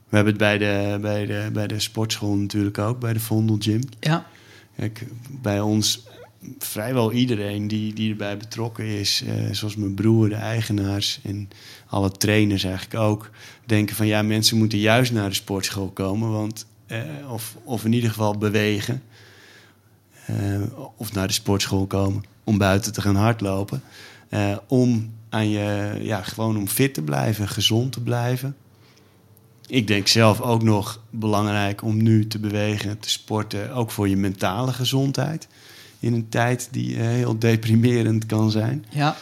We 0.10 0.16
hebben 0.16 0.34
het 0.34 0.42
bij 0.42 0.58
de, 0.58 0.98
bij, 1.02 1.26
de, 1.26 1.50
bij 1.54 1.68
de 1.68 1.80
sportschool 1.80 2.36
natuurlijk 2.36 2.78
ook, 2.78 3.00
bij 3.00 3.14
de 3.14 3.20
Vondel 3.20 3.56
Gym. 3.60 3.82
Ja. 4.00 4.26
Kijk, 4.76 5.08
bij 5.42 5.62
ons 5.62 6.08
vrijwel 6.58 7.12
iedereen 7.12 7.68
die, 7.68 7.94
die 7.94 8.10
erbij 8.10 8.38
betrokken 8.38 8.86
is, 8.86 9.24
uh, 9.26 9.34
zoals 9.52 9.76
mijn 9.76 9.94
broer, 9.94 10.30
de 10.30 10.36
eigenaars 10.36 11.20
en 11.24 11.50
alle 11.88 12.12
trainers 12.12 12.64
eigenlijk 12.64 13.04
ook, 13.04 13.30
denken 13.66 13.96
van 13.96 14.08
ja, 14.08 14.22
mensen 14.22 14.58
moeten 14.58 14.80
juist 14.80 15.12
naar 15.12 15.30
de 15.30 15.36
sportschool 15.36 15.90
komen, 15.90 16.32
want, 16.32 16.66
uh, 16.88 17.32
of, 17.32 17.58
of 17.64 17.86
in 17.86 17.94
ieder 17.94 18.10
geval 18.10 18.38
bewegen. 18.38 19.04
Uh, 20.30 20.62
of 20.96 21.14
naar 21.14 21.28
de 21.28 21.34
sportschool 21.34 21.86
komen 21.86 22.24
om 22.44 22.58
buiten 22.58 22.94
te 22.94 23.02
gaan 23.02 23.16
hardlopen. 23.16 23.82
Uh, 24.34 24.58
om 24.68 25.14
aan 25.30 25.50
je, 25.50 25.98
ja, 26.02 26.22
gewoon 26.22 26.58
om 26.58 26.68
fit 26.68 26.94
te 26.94 27.02
blijven, 27.02 27.48
gezond 27.48 27.92
te 27.92 28.02
blijven. 28.02 28.56
Ik 29.68 29.88
denk 29.88 30.08
zelf 30.08 30.42
ook 30.42 30.64
nog 30.64 31.02
belangrijk 31.10 31.84
om 31.84 32.04
nu 32.04 32.28
te 32.28 32.40
bewegen, 32.40 33.00
te 33.00 33.10
sporten, 33.10 33.74
ook 33.74 33.92
voor 33.92 34.10
je 34.10 34.18
mentale 34.18 34.74
gezondheid. 34.74 35.48
In 36.00 36.14
een 36.14 36.30
tijd 36.30 36.68
die 36.72 36.96
uh, 36.96 37.02
heel 37.02 37.40
deprimerend 37.40 38.26
kan 38.26 38.52
zijn. 38.52 38.86
Ja. 38.90 39.16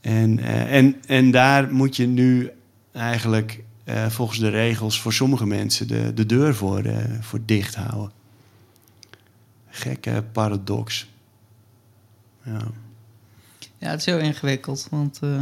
En, 0.00 0.38
en, 0.68 0.96
en 1.06 1.30
daar 1.30 1.72
moet 1.72 1.96
je 1.96 2.06
nu 2.06 2.50
eigenlijk 2.92 3.64
volgens 4.08 4.38
de 4.38 4.48
regels 4.48 5.00
voor 5.00 5.12
sommige 5.12 5.46
mensen 5.46 5.88
de, 5.88 6.14
de 6.14 6.26
deur 6.26 6.54
voor, 6.54 6.82
voor 7.20 7.40
dicht 7.44 7.74
houden 7.74 8.14
gekke 9.76 10.24
paradox. 10.32 11.08
Ja. 12.42 12.66
Ja, 13.78 13.90
het 13.90 14.00
is 14.00 14.06
heel 14.06 14.18
ingewikkeld. 14.18 14.86
Want 14.90 15.18
uh, 15.24 15.40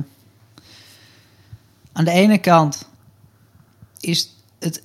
aan 1.92 2.04
de 2.04 2.10
ene 2.10 2.38
kant 2.38 2.88
is 4.00 4.34
het, 4.58 4.82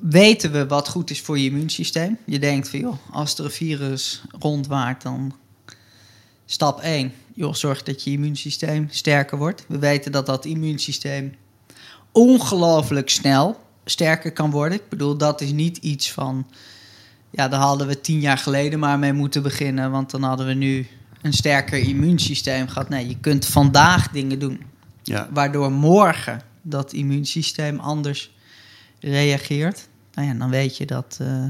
weten 0.00 0.52
we 0.52 0.66
wat 0.66 0.88
goed 0.88 1.10
is 1.10 1.20
voor 1.20 1.38
je 1.38 1.44
immuunsysteem. 1.44 2.18
Je 2.24 2.38
denkt 2.38 2.68
van, 2.68 2.78
joh, 2.78 2.96
als 3.10 3.38
er 3.38 3.44
een 3.44 3.50
virus 3.50 4.22
rondwaart, 4.38 5.02
dan 5.02 5.34
stap 6.46 6.80
1. 6.80 7.12
Joh, 7.34 7.54
zorg 7.54 7.82
dat 7.82 8.04
je 8.04 8.10
immuunsysteem 8.10 8.88
sterker 8.90 9.38
wordt. 9.38 9.64
We 9.68 9.78
weten 9.78 10.12
dat 10.12 10.26
dat 10.26 10.44
immuunsysteem 10.44 11.34
ongelooflijk 12.12 13.10
snel 13.10 13.60
sterker 13.84 14.32
kan 14.32 14.50
worden. 14.50 14.78
Ik 14.78 14.88
bedoel, 14.88 15.16
dat 15.16 15.40
is 15.40 15.52
niet 15.52 15.76
iets 15.76 16.12
van 16.12 16.46
ja, 17.30 17.48
daar 17.48 17.60
hadden 17.60 17.86
we 17.86 18.00
tien 18.00 18.20
jaar 18.20 18.38
geleden 18.38 18.78
maar 18.78 18.98
mee 18.98 19.12
moeten 19.12 19.42
beginnen. 19.42 19.90
Want 19.90 20.10
dan 20.10 20.22
hadden 20.22 20.46
we 20.46 20.54
nu 20.54 20.86
een 21.22 21.32
sterker 21.32 21.78
immuunsysteem 21.78 22.68
gehad. 22.68 22.88
Nee, 22.88 23.08
je 23.08 23.18
kunt 23.20 23.46
vandaag 23.46 24.08
dingen 24.08 24.38
doen. 24.38 24.62
Ja. 25.02 25.28
Waardoor 25.32 25.72
morgen 25.72 26.42
dat 26.62 26.92
immuunsysteem 26.92 27.78
anders 27.78 28.34
reageert. 29.00 29.88
Nou 30.12 30.28
ja, 30.28 30.34
dan 30.34 30.50
weet 30.50 30.76
je 30.76 30.86
dat 30.86 31.18
uh, 31.22 31.44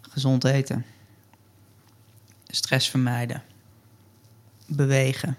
gezond 0.00 0.44
eten, 0.44 0.84
stress 2.46 2.90
vermijden, 2.90 3.42
bewegen 4.66 5.36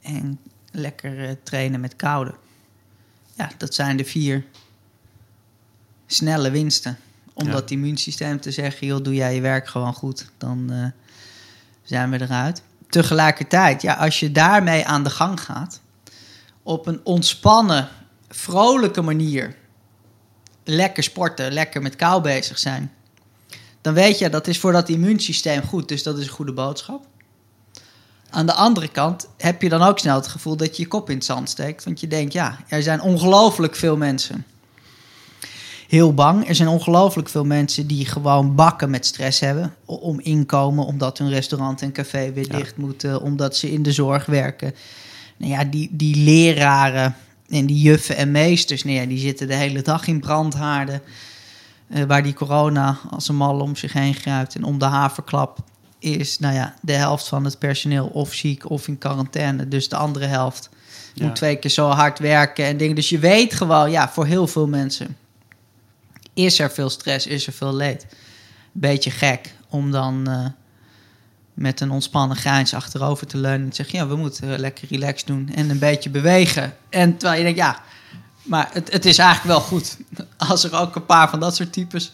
en 0.00 0.38
lekker 0.70 1.28
uh, 1.28 1.30
trainen 1.42 1.80
met 1.80 1.96
koude. 1.96 2.34
Ja, 3.36 3.50
dat 3.56 3.74
zijn 3.74 3.96
de 3.96 4.04
vier 4.04 4.44
snelle 6.06 6.50
winsten 6.50 6.98
om 7.32 7.46
ja. 7.46 7.52
dat 7.52 7.70
immuunsysteem 7.70 8.40
te 8.40 8.50
zeggen: 8.50 8.86
joh, 8.86 9.02
doe 9.02 9.14
jij 9.14 9.34
je 9.34 9.40
werk 9.40 9.68
gewoon 9.68 9.94
goed, 9.94 10.30
dan 10.38 10.72
uh, 10.72 10.86
zijn 11.90 12.10
we 12.10 12.20
eruit. 12.20 12.62
Tegelijkertijd, 12.88 13.82
ja, 13.82 13.94
als 13.94 14.20
je 14.20 14.32
daarmee 14.32 14.86
aan 14.86 15.04
de 15.04 15.10
gang 15.10 15.40
gaat, 15.40 15.80
op 16.62 16.86
een 16.86 17.00
ontspannen, 17.04 17.88
vrolijke 18.28 19.02
manier, 19.02 19.56
lekker 20.64 21.02
sporten, 21.02 21.52
lekker 21.52 21.82
met 21.82 21.96
kou 21.96 22.22
bezig 22.22 22.58
zijn, 22.58 22.92
dan 23.80 23.94
weet 23.94 24.18
je 24.18 24.28
dat 24.28 24.46
is 24.46 24.58
voor 24.58 24.72
dat 24.72 24.88
immuunsysteem 24.88 25.62
goed. 25.62 25.88
Dus 25.88 26.02
dat 26.02 26.18
is 26.18 26.26
een 26.26 26.32
goede 26.32 26.52
boodschap. 26.52 27.06
Aan 28.30 28.46
de 28.46 28.54
andere 28.54 28.88
kant 28.88 29.28
heb 29.36 29.62
je 29.62 29.68
dan 29.68 29.82
ook 29.82 29.98
snel 29.98 30.16
het 30.16 30.28
gevoel 30.28 30.56
dat 30.56 30.76
je 30.76 30.82
je 30.82 30.88
kop 30.88 31.10
in 31.10 31.16
het 31.16 31.24
zand 31.24 31.50
steekt. 31.50 31.84
Want 31.84 32.00
je 32.00 32.06
denkt, 32.06 32.32
ja, 32.32 32.58
er 32.68 32.82
zijn 32.82 33.00
ongelooflijk 33.00 33.76
veel 33.76 33.96
mensen 33.96 34.44
heel 35.90 36.14
bang. 36.14 36.48
Er 36.48 36.54
zijn 36.54 36.68
ongelooflijk 36.68 37.28
veel 37.28 37.44
mensen 37.44 37.86
die 37.86 38.06
gewoon 38.06 38.54
bakken 38.54 38.90
met 38.90 39.06
stress 39.06 39.40
hebben 39.40 39.74
om 39.84 40.20
inkomen, 40.20 40.84
omdat 40.84 41.18
hun 41.18 41.28
restaurant 41.28 41.82
en 41.82 41.92
café 41.92 42.32
weer 42.32 42.48
dicht 42.48 42.76
moeten, 42.76 43.22
omdat 43.22 43.56
ze 43.56 43.72
in 43.72 43.82
de 43.82 43.92
zorg 43.92 44.26
werken. 44.26 44.74
Nou 45.36 45.52
ja, 45.52 45.64
die, 45.64 45.88
die 45.92 46.16
leraren 46.16 47.16
en 47.48 47.66
die 47.66 47.80
juffen 47.80 48.16
en 48.16 48.30
meesters, 48.30 48.84
nou 48.84 48.96
ja, 48.96 49.06
die 49.06 49.18
zitten 49.18 49.48
de 49.48 49.54
hele 49.54 49.82
dag 49.82 50.06
in 50.06 50.20
brandhaarden. 50.20 51.02
Uh, 51.88 52.04
waar 52.04 52.22
die 52.22 52.34
corona 52.34 52.98
als 53.10 53.28
een 53.28 53.36
mal 53.36 53.60
om 53.60 53.76
zich 53.76 53.92
heen 53.92 54.14
grijpt. 54.14 54.54
En 54.54 54.64
om 54.64 54.78
de 54.78 54.84
haverklap 54.84 55.58
is 55.98 56.38
nou 56.38 56.54
ja, 56.54 56.74
de 56.82 56.92
helft 56.92 57.28
van 57.28 57.44
het 57.44 57.58
personeel 57.58 58.06
of 58.06 58.34
ziek 58.34 58.70
of 58.70 58.88
in 58.88 58.98
quarantaine. 58.98 59.68
Dus 59.68 59.88
de 59.88 59.96
andere 59.96 60.26
helft 60.26 60.68
ja. 61.14 61.26
moet 61.26 61.36
twee 61.36 61.56
keer 61.56 61.70
zo 61.70 61.88
hard 61.88 62.18
werken 62.18 62.64
en 62.64 62.76
dingen. 62.76 62.94
Dus 62.94 63.08
je 63.08 63.18
weet 63.18 63.54
gewoon, 63.54 63.90
ja, 63.90 64.08
voor 64.08 64.26
heel 64.26 64.46
veel 64.46 64.66
mensen 64.66 65.16
is 66.44 66.58
er 66.58 66.70
veel 66.70 66.90
stress, 66.90 67.26
is 67.26 67.46
er 67.46 67.52
veel 67.52 67.74
leed. 67.74 68.06
Beetje 68.72 69.10
gek 69.10 69.54
om 69.68 69.90
dan 69.90 70.28
uh, 70.28 70.46
met 71.54 71.80
een 71.80 71.90
ontspannen 71.90 72.36
grijns 72.36 72.74
achterover 72.74 73.26
te 73.26 73.36
leunen 73.36 73.62
en 73.62 73.70
te 73.70 73.76
zeggen: 73.76 73.98
Ja, 73.98 74.06
we 74.06 74.16
moeten 74.16 74.58
lekker 74.58 74.88
relaxed 74.88 75.26
doen 75.26 75.50
en 75.54 75.70
een 75.70 75.78
beetje 75.78 76.10
bewegen. 76.10 76.76
En 76.88 77.16
terwijl 77.16 77.38
je 77.38 77.44
denkt: 77.44 77.58
Ja, 77.58 77.82
maar 78.42 78.70
het, 78.72 78.92
het 78.92 79.04
is 79.04 79.18
eigenlijk 79.18 79.58
wel 79.58 79.66
goed 79.66 79.96
als 80.50 80.64
er 80.64 80.76
ook 80.76 80.96
een 80.96 81.06
paar 81.06 81.30
van 81.30 81.40
dat 81.40 81.56
soort 81.56 81.72
types 81.72 82.12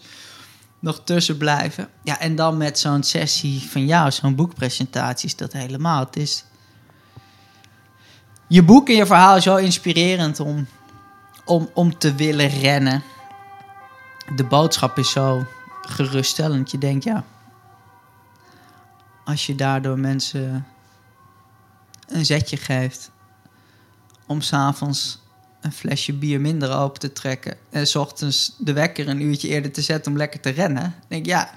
nog 0.79 1.01
tussen 1.03 1.37
blijven. 1.37 1.89
Ja, 2.03 2.19
en 2.19 2.35
dan 2.35 2.57
met 2.57 2.79
zo'n 2.79 3.03
sessie 3.03 3.61
van 3.69 3.85
jou, 3.85 4.11
zo'n 4.11 4.35
boekpresentatie, 4.35 5.27
is 5.27 5.35
dat 5.35 5.53
helemaal. 5.53 6.05
Het 6.05 6.15
is. 6.15 6.43
Je 8.47 8.63
boek 8.63 8.89
en 8.89 8.95
je 8.95 9.05
verhaal 9.05 9.35
is 9.35 9.43
zo 9.43 9.55
inspirerend 9.55 10.39
om, 10.39 10.67
om, 11.45 11.69
om 11.73 11.97
te 11.97 12.15
willen 12.15 12.49
rennen 12.49 13.03
de 14.35 14.43
boodschap 14.43 14.97
is 14.97 15.11
zo 15.11 15.45
geruststellend. 15.81 16.71
Je 16.71 16.77
denkt, 16.77 17.03
ja, 17.03 17.25
als 19.23 19.45
je 19.45 19.55
daardoor 19.55 19.99
mensen 19.99 20.67
een 22.07 22.25
zetje 22.25 22.57
geeft 22.57 23.11
om 24.25 24.41
s'avonds 24.41 25.19
een 25.61 25.71
flesje 25.71 26.13
bier 26.13 26.41
minder 26.41 26.77
open 26.77 26.99
te 26.99 27.13
trekken 27.13 27.57
en 27.69 27.87
s 27.87 27.95
ochtends 27.95 28.55
de 28.57 28.73
wekker 28.73 29.07
een 29.07 29.21
uurtje 29.21 29.47
eerder 29.47 29.71
te 29.71 29.81
zetten 29.81 30.11
om 30.11 30.17
lekker 30.17 30.39
te 30.39 30.49
rennen, 30.49 30.81
dan 30.81 31.07
denk 31.07 31.21
ik 31.21 31.31
ja, 31.31 31.51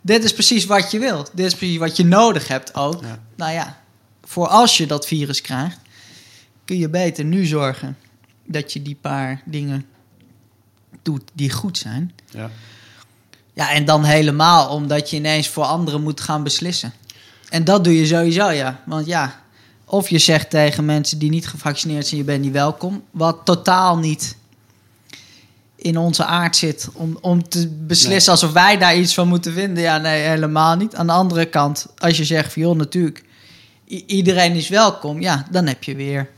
dit 0.00 0.24
is 0.24 0.32
precies 0.32 0.64
wat 0.64 0.90
je 0.90 0.98
wilt. 0.98 1.30
Dit 1.34 1.46
is 1.46 1.54
precies 1.54 1.78
wat 1.78 1.96
je 1.96 2.04
nodig 2.04 2.48
hebt 2.48 2.74
ook. 2.74 3.02
Ja. 3.02 3.18
Nou 3.36 3.52
ja, 3.52 3.82
voor 4.22 4.48
als 4.48 4.76
je 4.76 4.86
dat 4.86 5.06
virus 5.06 5.40
krijgt, 5.40 5.78
kun 6.64 6.78
je 6.78 6.88
beter 6.88 7.24
nu 7.24 7.44
zorgen 7.44 7.96
dat 8.46 8.72
je 8.72 8.82
die 8.82 8.98
paar 9.00 9.42
dingen 9.44 9.86
doet 11.02 11.22
die 11.32 11.50
goed 11.50 11.78
zijn. 11.78 12.12
Ja. 12.30 12.50
Ja, 13.54 13.70
en 13.70 13.84
dan 13.84 14.04
helemaal 14.04 14.68
omdat 14.68 15.10
je 15.10 15.16
ineens 15.16 15.48
voor 15.48 15.64
anderen 15.64 16.02
moet 16.02 16.20
gaan 16.20 16.42
beslissen. 16.42 16.92
En 17.48 17.64
dat 17.64 17.84
doe 17.84 17.96
je 17.98 18.06
sowieso, 18.06 18.50
ja. 18.50 18.80
Want 18.86 19.06
ja, 19.06 19.40
of 19.84 20.08
je 20.08 20.18
zegt 20.18 20.50
tegen 20.50 20.84
mensen 20.84 21.18
die 21.18 21.30
niet 21.30 21.48
gevaccineerd 21.48 22.06
zijn, 22.06 22.20
je 22.20 22.26
bent 22.26 22.42
niet 22.42 22.52
welkom. 22.52 23.02
Wat 23.10 23.38
totaal 23.44 23.96
niet 23.98 24.36
in 25.76 25.96
onze 25.98 26.24
aard 26.24 26.56
zit 26.56 26.88
om, 26.92 27.18
om 27.20 27.48
te 27.48 27.68
beslissen 27.68 28.10
Nee. 28.32 28.40
alsof 28.40 28.52
wij 28.52 28.78
daar 28.78 28.96
iets 28.96 29.14
van 29.14 29.28
moeten 29.28 29.52
vinden. 29.52 29.82
Ja, 29.82 29.96
nee, 29.98 30.22
helemaal 30.22 30.76
niet. 30.76 30.94
Aan 30.94 31.06
de 31.06 31.12
andere 31.12 31.44
kant, 31.46 31.86
als 31.98 32.16
je 32.16 32.24
zegt 32.24 32.52
van 32.52 32.62
joh, 32.62 32.76
natuurlijk, 32.76 33.24
iedereen 34.06 34.54
is 34.54 34.68
welkom. 34.68 35.20
Ja, 35.20 35.46
dan 35.50 35.66
heb 35.66 35.82
je 35.84 35.94
weer 35.94 36.28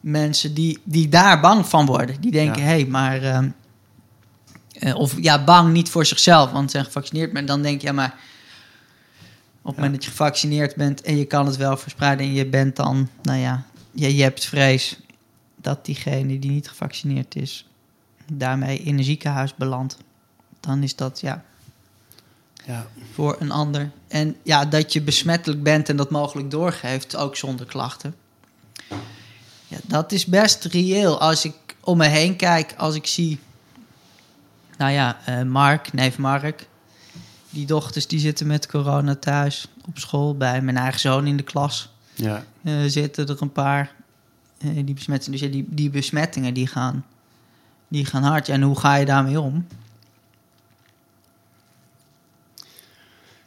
mensen 0.00 0.54
die, 0.54 0.78
die 0.84 1.08
daar 1.08 1.40
bang 1.40 1.66
van 1.68 1.86
worden. 1.86 2.20
Die 2.20 2.30
denken, 2.30 2.62
Ja. 2.62 2.68
hé, 2.68 2.74
hey, 2.74 2.84
maar... 2.86 3.22
ehm, 3.22 3.48
eh, 4.78 4.96
of 4.96 5.22
ja, 5.22 5.44
bang 5.44 5.72
niet 5.72 5.88
voor 5.88 6.06
zichzelf, 6.06 6.50
want 6.50 6.64
ze 6.64 6.70
zijn 6.70 6.84
gevaccineerd. 6.84 7.32
Maar 7.32 7.44
dan 7.46 7.62
denk 7.62 7.80
je, 7.80 7.86
ja, 7.86 7.92
maar 7.92 8.14
op 9.62 9.74
het 9.74 9.76
moment 9.76 9.94
dat 9.94 10.04
je 10.04 10.10
gevaccineerd 10.10 10.76
bent 10.76 11.02
en 11.02 11.16
je 11.16 11.24
kan 11.24 11.46
het 11.46 11.56
wel 11.56 11.76
verspreiden 11.76 12.26
en 12.26 12.32
je 12.32 12.46
bent 12.46 12.76
dan, 12.76 13.08
nou 13.22 13.38
ja, 13.38 13.64
je, 13.92 14.16
je 14.16 14.22
hebt 14.22 14.44
vrees 14.44 14.98
dat 15.56 15.84
diegene 15.84 16.38
die 16.38 16.50
niet 16.50 16.68
gevaccineerd 16.68 17.36
is, 17.36 17.66
daarmee 18.32 18.78
in 18.78 18.98
een 18.98 19.04
ziekenhuis 19.04 19.54
belandt. 19.54 19.96
Dan 20.60 20.82
is 20.82 20.96
dat 20.96 21.20
ja 21.20 21.44
Ja. 22.64 22.86
voor 23.12 23.36
een 23.40 23.50
ander. 23.50 23.90
En 24.08 24.36
ja, 24.42 24.64
dat 24.64 24.92
je 24.92 25.02
besmettelijk 25.02 25.62
bent 25.62 25.88
en 25.88 25.96
dat 25.96 26.10
mogelijk 26.10 26.50
doorgeeft, 26.50 27.16
ook 27.16 27.36
zonder 27.36 27.66
klachten. 27.66 28.14
Ja, 29.68 29.78
dat 29.86 30.12
is 30.12 30.26
best 30.26 30.64
reëel. 30.64 31.20
Als 31.20 31.44
ik 31.44 31.54
om 31.80 31.96
me 31.96 32.06
heen 32.06 32.36
kijk, 32.36 32.74
als 32.76 32.94
ik 32.94 33.06
zie... 33.06 33.38
Nou 34.78 34.92
ja, 34.92 35.18
eh, 35.24 35.42
Mark, 35.42 35.92
neef 35.92 36.18
Mark. 36.18 36.66
Die 37.50 37.66
dochters 37.66 38.06
die 38.06 38.18
zitten 38.18 38.46
met 38.46 38.66
corona 38.66 39.14
thuis 39.14 39.68
op 39.86 39.98
school. 39.98 40.36
Bij 40.36 40.60
mijn 40.62 40.76
eigen 40.76 41.00
zoon 41.00 41.26
in 41.26 41.36
de 41.36 41.42
klas 41.42 41.92
Ja. 42.14 42.44
eh, 42.62 42.74
zitten 42.86 43.26
er 43.28 43.42
een 43.42 43.52
paar 43.52 43.92
eh, 44.58 44.68
die 44.84 44.94
besmetten. 44.94 45.32
Dus 45.32 45.40
ja, 45.40 45.48
die, 45.48 45.64
die 45.68 45.90
besmettingen 45.90 46.54
die 46.54 46.66
gaan, 46.66 47.04
die 47.88 48.04
gaan 48.04 48.22
hard. 48.22 48.48
En 48.48 48.62
hoe 48.62 48.78
ga 48.78 48.94
je 48.94 49.04
daarmee 49.04 49.40
om? 49.40 49.66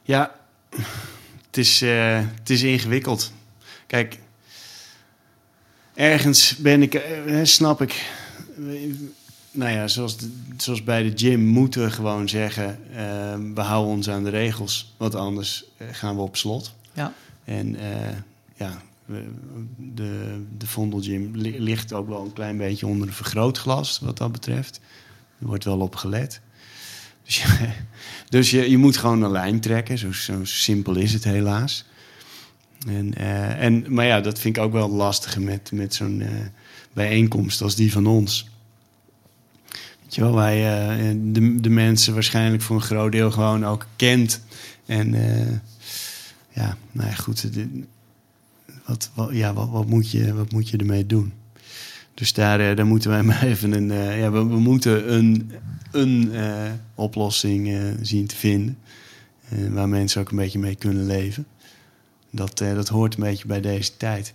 Ja, 0.04 0.32
het 1.48 1.58
is, 1.58 1.80
het 1.80 2.50
is 2.50 2.62
ingewikkeld. 2.64 3.32
Kijk, 3.88 4.20
ergens 5.94 6.56
ben 6.56 6.82
ik, 6.82 7.02
snap 7.44 7.82
ik. 7.82 8.10
Nou 9.52 9.72
ja, 9.72 9.88
zoals, 9.88 10.18
de- 10.18 10.32
zoals 10.58 10.84
bij 10.84 11.04
de 11.04 11.12
gym 11.18 11.42
moeten 11.46 11.84
we 11.84 11.92
gewoon 11.92 12.30
zeggen: 12.30 12.80
eh, 12.96 13.36
we 13.56 13.62
houden 13.62 13.94
ons 13.96 14.10
aan 14.10 14.24
de 14.24 14.30
regels, 14.30 14.94
want 14.98 15.16
anders 15.16 15.64
eh, 15.78 15.88
gaan 15.92 16.16
we 16.16 16.22
op 16.22 16.38
slot. 16.38 16.74
Ja. 16.94 17.14
En 17.44 17.76
eh, 17.76 18.16
ja, 18.56 18.82
we- 19.06 19.30
de, 19.78 20.42
de 20.58 20.68
Vondel 20.68 21.02
Gym 21.02 21.32
li- 21.36 21.60
ligt 21.60 21.94
ook 21.94 22.08
wel 22.08 22.24
een 22.26 22.34
klein 22.34 22.58
beetje 22.58 22.88
onder 22.88 23.08
een 23.08 23.14
vergrootglas 23.14 24.00
wat 24.00 24.18
dat 24.18 24.32
betreft. 24.32 24.80
Er 25.40 25.48
wordt 25.48 25.64
wel 25.64 25.80
op 25.80 25.96
gelet. 25.96 26.42
Dus, 27.26 27.42
je, 27.42 27.70
dus 28.30 28.50
je, 28.52 28.70
je 28.70 28.78
moet 28.78 28.98
gewoon 28.98 29.22
een 29.22 29.32
lijn 29.32 29.60
trekken. 29.60 29.98
Zo, 29.98 30.12
zo 30.12 30.40
simpel 30.44 30.96
is 30.96 31.14
het 31.14 31.24
helaas. 31.24 31.86
En, 32.88 33.14
eh, 33.14 33.64
en, 33.64 33.86
maar 33.94 34.06
ja, 34.06 34.22
dat 34.22 34.40
vind 34.40 34.58
ik 34.58 34.64
ook 34.64 34.72
wel 34.72 34.90
lastig 34.90 35.40
met, 35.40 35.72
met 35.72 35.94
zo'n 35.94 36.24
bijeenkomst 36.94 37.62
als 37.62 37.76
die 37.76 37.92
van 37.92 38.08
ons. 38.08 38.50
Je 40.14 40.34
wij 40.34 40.58
eh, 40.58 41.16
de, 41.24 41.62
de 41.62 41.70
mensen 41.70 42.14
waarschijnlijk 42.14 42.64
voor 42.64 42.76
een 42.76 42.82
groot 42.82 43.12
deel 43.12 43.32
gewoon 43.32 43.66
ook 43.66 43.86
kent. 43.96 44.42
En 44.86 45.14
eh, 45.14 45.52
ja, 46.50 46.78
nou 46.92 47.10
ja, 47.10 47.16
goed. 47.16 47.50
wat, 48.86 49.12
wat, 49.14 49.30
ja, 49.32 49.54
wat, 49.54 49.70
wat, 49.70 49.88
moet 49.88 50.12
je, 50.12 50.34
wat 50.34 50.52
moet 50.52 50.70
je 50.70 50.78
ermee 50.78 51.06
doen? 51.06 51.34
Dus 52.14 52.34
daar, 52.34 52.60
eh, 52.60 52.76
daar 52.76 52.86
moeten 52.86 53.10
wij 53.10 53.24
maar 53.30 53.44
even 53.44 53.72
een. 53.72 54.18
ja, 54.18 54.32
we, 54.32 54.46
we 54.46 54.60
moeten 54.60 55.14
een, 55.14 55.52
een 55.92 56.32
oplossing 56.96 57.78
zien 58.02 58.28
te 58.28 58.36
vinden. 58.36 58.78
waar 59.70 59.90
mensen 59.90 60.22
ook 60.22 60.30
een 60.32 60.38
beetje 60.38 60.60
mee 60.60 60.76
kunnen 60.76 61.06
leven. 61.06 61.46
Dat, 62.32 62.58
dat 62.58 62.88
hoort 62.88 63.14
een 63.14 63.24
beetje 63.24 63.48
bij 63.48 63.62
deze 63.62 63.98
tijd. 63.98 64.34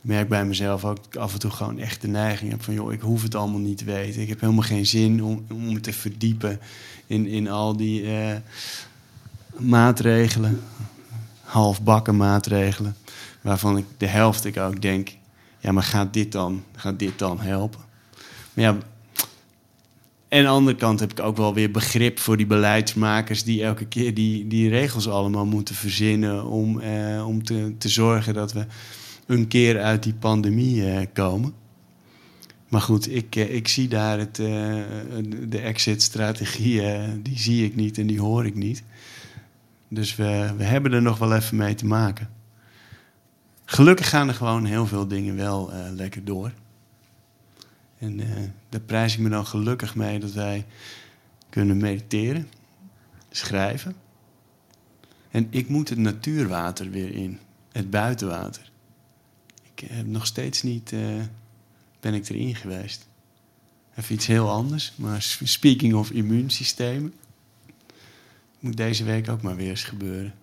Merk 0.00 0.28
bij 0.28 0.44
mezelf 0.44 0.84
ook 0.84 1.16
af 1.16 1.32
en 1.32 1.38
toe 1.38 1.50
gewoon 1.50 1.78
echt 1.78 2.00
de 2.00 2.08
neiging 2.08 2.50
heb 2.50 2.62
van... 2.62 2.74
joh, 2.74 2.92
ik 2.92 3.00
hoef 3.00 3.22
het 3.22 3.34
allemaal 3.34 3.60
niet 3.60 3.78
te 3.78 3.84
weten. 3.84 4.22
Ik 4.22 4.28
heb 4.28 4.40
helemaal 4.40 4.62
geen 4.62 4.86
zin 4.86 5.24
om, 5.24 5.44
om 5.50 5.72
me 5.72 5.80
te 5.80 5.92
verdiepen 5.92 6.60
in, 7.06 7.26
in 7.26 7.48
al 7.48 7.76
die 7.76 8.16
eh, 8.16 8.36
maatregelen. 9.56 10.60
Halfbakken 11.40 12.16
maatregelen. 12.16 12.96
Waarvan 13.40 13.76
ik 13.76 13.84
de 13.96 14.06
helft 14.06 14.44
ik 14.44 14.56
ook 14.56 14.82
denk... 14.82 15.16
ja, 15.58 15.72
maar 15.72 15.82
gaat 15.82 16.12
dit 16.12 16.32
dan, 16.32 16.64
gaat 16.76 16.98
dit 16.98 17.18
dan 17.18 17.40
helpen? 17.40 17.80
Maar 18.54 18.64
ja, 18.64 18.78
en 20.30 20.38
aan 20.38 20.44
de 20.44 20.50
andere 20.50 20.76
kant 20.76 21.00
heb 21.00 21.10
ik 21.10 21.20
ook 21.20 21.36
wel 21.36 21.54
weer 21.54 21.70
begrip 21.70 22.18
voor 22.18 22.36
die 22.36 22.46
beleidsmakers 22.46 23.44
die 23.44 23.64
elke 23.64 23.86
keer 23.86 24.14
die, 24.14 24.46
die 24.46 24.68
regels 24.68 25.08
allemaal 25.08 25.46
moeten 25.46 25.74
verzinnen 25.74 26.44
om, 26.44 26.80
eh, 26.80 27.26
om 27.26 27.44
te, 27.44 27.74
te 27.78 27.88
zorgen 27.88 28.34
dat 28.34 28.52
we 28.52 28.66
een 29.30 29.48
keer 29.48 29.80
uit 29.80 30.02
die 30.02 30.14
pandemie 30.14 30.90
eh, 30.90 31.06
komen. 31.12 31.54
Maar 32.68 32.80
goed, 32.80 33.10
ik, 33.10 33.36
eh, 33.36 33.54
ik 33.54 33.68
zie 33.68 33.88
daar 33.88 34.18
het, 34.18 34.38
eh, 34.38 34.46
de 35.48 35.60
exit-strategie, 35.60 36.82
die 37.22 37.38
zie 37.38 37.64
ik 37.64 37.76
niet 37.76 37.98
en 37.98 38.06
die 38.06 38.20
hoor 38.20 38.46
ik 38.46 38.54
niet. 38.54 38.82
Dus 39.88 40.16
we, 40.16 40.54
we 40.56 40.64
hebben 40.64 40.92
er 40.92 41.02
nog 41.02 41.18
wel 41.18 41.34
even 41.34 41.56
mee 41.56 41.74
te 41.74 41.86
maken. 41.86 42.30
Gelukkig 43.64 44.08
gaan 44.08 44.28
er 44.28 44.34
gewoon 44.34 44.64
heel 44.64 44.86
veel 44.86 45.08
dingen 45.08 45.36
wel 45.36 45.72
lekker 45.94 46.24
door. 46.24 46.52
En 47.98 48.20
daar 48.68 48.80
prijs 48.80 49.14
ik 49.14 49.20
me 49.20 49.28
dan 49.28 49.46
gelukkig 49.46 49.94
mee 49.94 50.18
dat 50.18 50.32
wij 50.32 50.66
kunnen 51.48 51.76
mediteren, 51.76 52.48
schrijven. 53.30 53.94
En 55.30 55.46
ik 55.50 55.68
moet 55.68 55.88
het 55.88 55.98
natuurwater 55.98 56.90
weer 56.90 57.14
in, 57.14 57.38
het 57.72 57.90
buitenwater. 57.90 58.69
Ik 59.80 59.88
heb 59.90 60.06
nog 60.06 60.26
steeds 60.26 60.62
niet, 60.62 60.92
eh, 60.92 61.00
ben 62.00 62.14
ik 62.14 62.28
erin 62.28 62.54
geweest. 62.54 63.06
Even 63.96 64.14
iets 64.14 64.26
heel 64.26 64.50
anders, 64.50 64.92
maar 64.96 65.22
speaking 65.42 65.94
of 65.94 66.10
immuunsystemen, 66.10 67.14
moet 68.58 68.76
deze 68.76 69.04
week 69.04 69.28
ook 69.28 69.42
maar 69.42 69.56
weer 69.56 69.68
eens 69.68 69.82
gebeuren. 69.82 70.34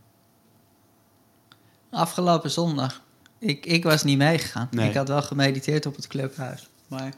Afgelopen 1.90 2.52
zondag. 2.52 3.02
Ik, 3.40 3.66
ik 3.66 3.84
was 3.84 4.04
niet 4.04 4.18
meegegaan. 4.18 4.68
Nee. 4.72 4.90
Ik 4.90 4.96
had 4.96 5.08
wel 5.08 5.22
gemediteerd 5.22 5.86
op 5.86 5.96
het 5.96 6.08
clubhuis. 6.08 6.68
Maar 6.88 7.14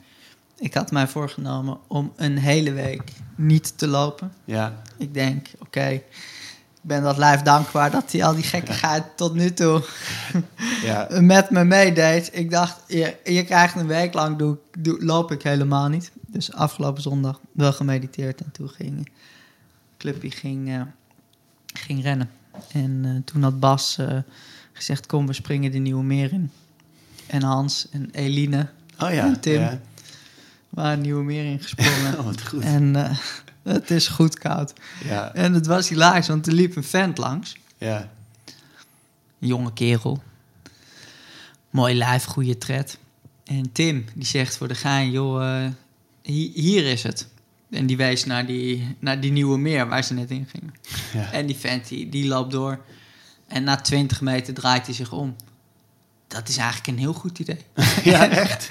ik 0.58 0.73
had 0.73 0.91
mij 0.91 1.08
voorgenomen 1.08 1.77
om 1.88 2.13
een 2.15 2.38
hele 2.38 2.71
week 2.71 3.12
niet 3.36 3.77
te 3.77 3.88
lopen. 3.88 4.34
Ja, 4.45 4.82
Ik 4.97 5.13
denk, 5.13 5.47
oké, 5.60 6.01
ben 6.81 7.03
dat 7.03 7.17
lijf 7.17 7.41
dankbaar 7.41 7.91
dat 7.91 8.11
hij 8.11 8.23
al 8.23 8.35
die 8.35 8.43
gekkigheid 8.43 9.03
tot 9.17 9.33
nu 9.33 9.53
toe 9.53 9.83
ja, 10.83 11.07
met 11.19 11.49
me 11.49 11.63
meedeed. 11.63 12.29
Ik 12.33 12.51
dacht, 12.51 12.81
je, 12.87 13.15
je 13.23 13.43
krijgt 13.43 13.75
een 13.75 13.87
week 13.87 14.13
lang, 14.13 14.37
doe, 14.37 14.57
loop 14.81 15.31
ik 15.31 15.43
helemaal 15.43 15.87
niet. 15.87 16.11
Dus 16.27 16.53
afgelopen 16.53 17.01
zondag 17.01 17.39
wel 17.51 17.73
gemediteerd 17.73 18.41
en 18.41 18.51
toen 18.51 18.69
ging 18.69 19.09
Clubje 19.97 20.31
ging, 20.31 20.69
eh, 20.69 20.81
ging 21.73 22.03
rennen. 22.03 22.29
En 22.71 23.01
eh, 23.03 23.11
toen 23.25 23.43
had 23.43 23.59
Bas 23.59 23.97
eh, 23.97 24.17
gezegd, 24.73 25.05
kom 25.05 25.27
we 25.27 25.33
springen 25.33 25.71
de 25.71 25.77
Nieuwe 25.77 26.03
Meer 26.03 26.33
in. 26.33 26.51
En 27.27 27.43
Hans 27.43 27.87
en 27.91 28.09
Eline 28.11 28.67
oh 28.99 29.13
ja, 29.13 29.25
En 29.25 29.39
Tim. 29.39 29.59
ja. 29.59 29.79
waren 30.69 31.01
Nieuwe 31.01 31.23
Meer 31.23 31.45
ingesprongen. 31.45 32.17
Oh, 32.19 32.25
wat 32.25 32.47
goed. 32.47 32.63
en 32.63 32.95
het 33.78 33.91
is 33.91 34.08
goed 34.08 34.38
koud. 34.39 34.74
Ja, 35.04 35.34
En 35.34 35.54
het 35.54 35.65
was 35.65 35.89
hilarisch, 35.89 36.28
want 36.28 36.48
er 36.48 36.54
liep 36.54 36.76
een 36.76 36.84
vent 36.84 37.17
langs. 37.17 37.56
ja, 37.78 38.10
Een 39.39 39.48
jonge 39.48 39.74
kerel. 39.74 40.24
Mooi 41.69 41.95
lijf, 41.95 42.24
goede 42.24 42.58
tred. 42.58 42.98
En 43.45 43.72
Tim, 43.72 44.06
die 44.13 44.26
zegt 44.26 44.58
voor 44.58 44.67
de 44.67 44.76
gein, 44.76 45.12
joh, 45.12 45.63
eh, 45.65 45.72
hi- 46.24 46.52
hier 46.54 46.86
is 46.86 47.04
het. 47.04 47.28
En 47.69 47.86
die 47.86 47.98
wees 47.98 48.26
naar 48.26 48.45
die, 48.45 48.95
naar 49.00 49.19
die 49.19 49.32
nieuwe 49.32 49.58
meer 49.58 49.88
waar 49.88 50.04
ze 50.04 50.13
net 50.13 50.30
in 50.32 50.48
gingen. 50.52 50.74
ja. 51.13 51.32
En 51.32 51.45
die 51.45 51.56
vent, 51.56 51.88
die, 51.88 52.10
die 52.10 52.28
loopt 52.28 52.52
door. 52.52 52.80
En 53.48 53.63
na 53.63 53.76
20 53.76 54.22
meter 54.22 54.54
draait 54.54 54.86
hij 54.86 54.95
zich 54.95 55.12
om. 55.12 55.36
Dat 56.28 56.48
is 56.50 56.58
eigenlijk 56.58 56.88
een 56.88 56.98
heel 56.98 57.13
goed 57.13 57.39
idee. 57.39 57.58
Ja, 58.04 58.30
echt. 58.30 58.67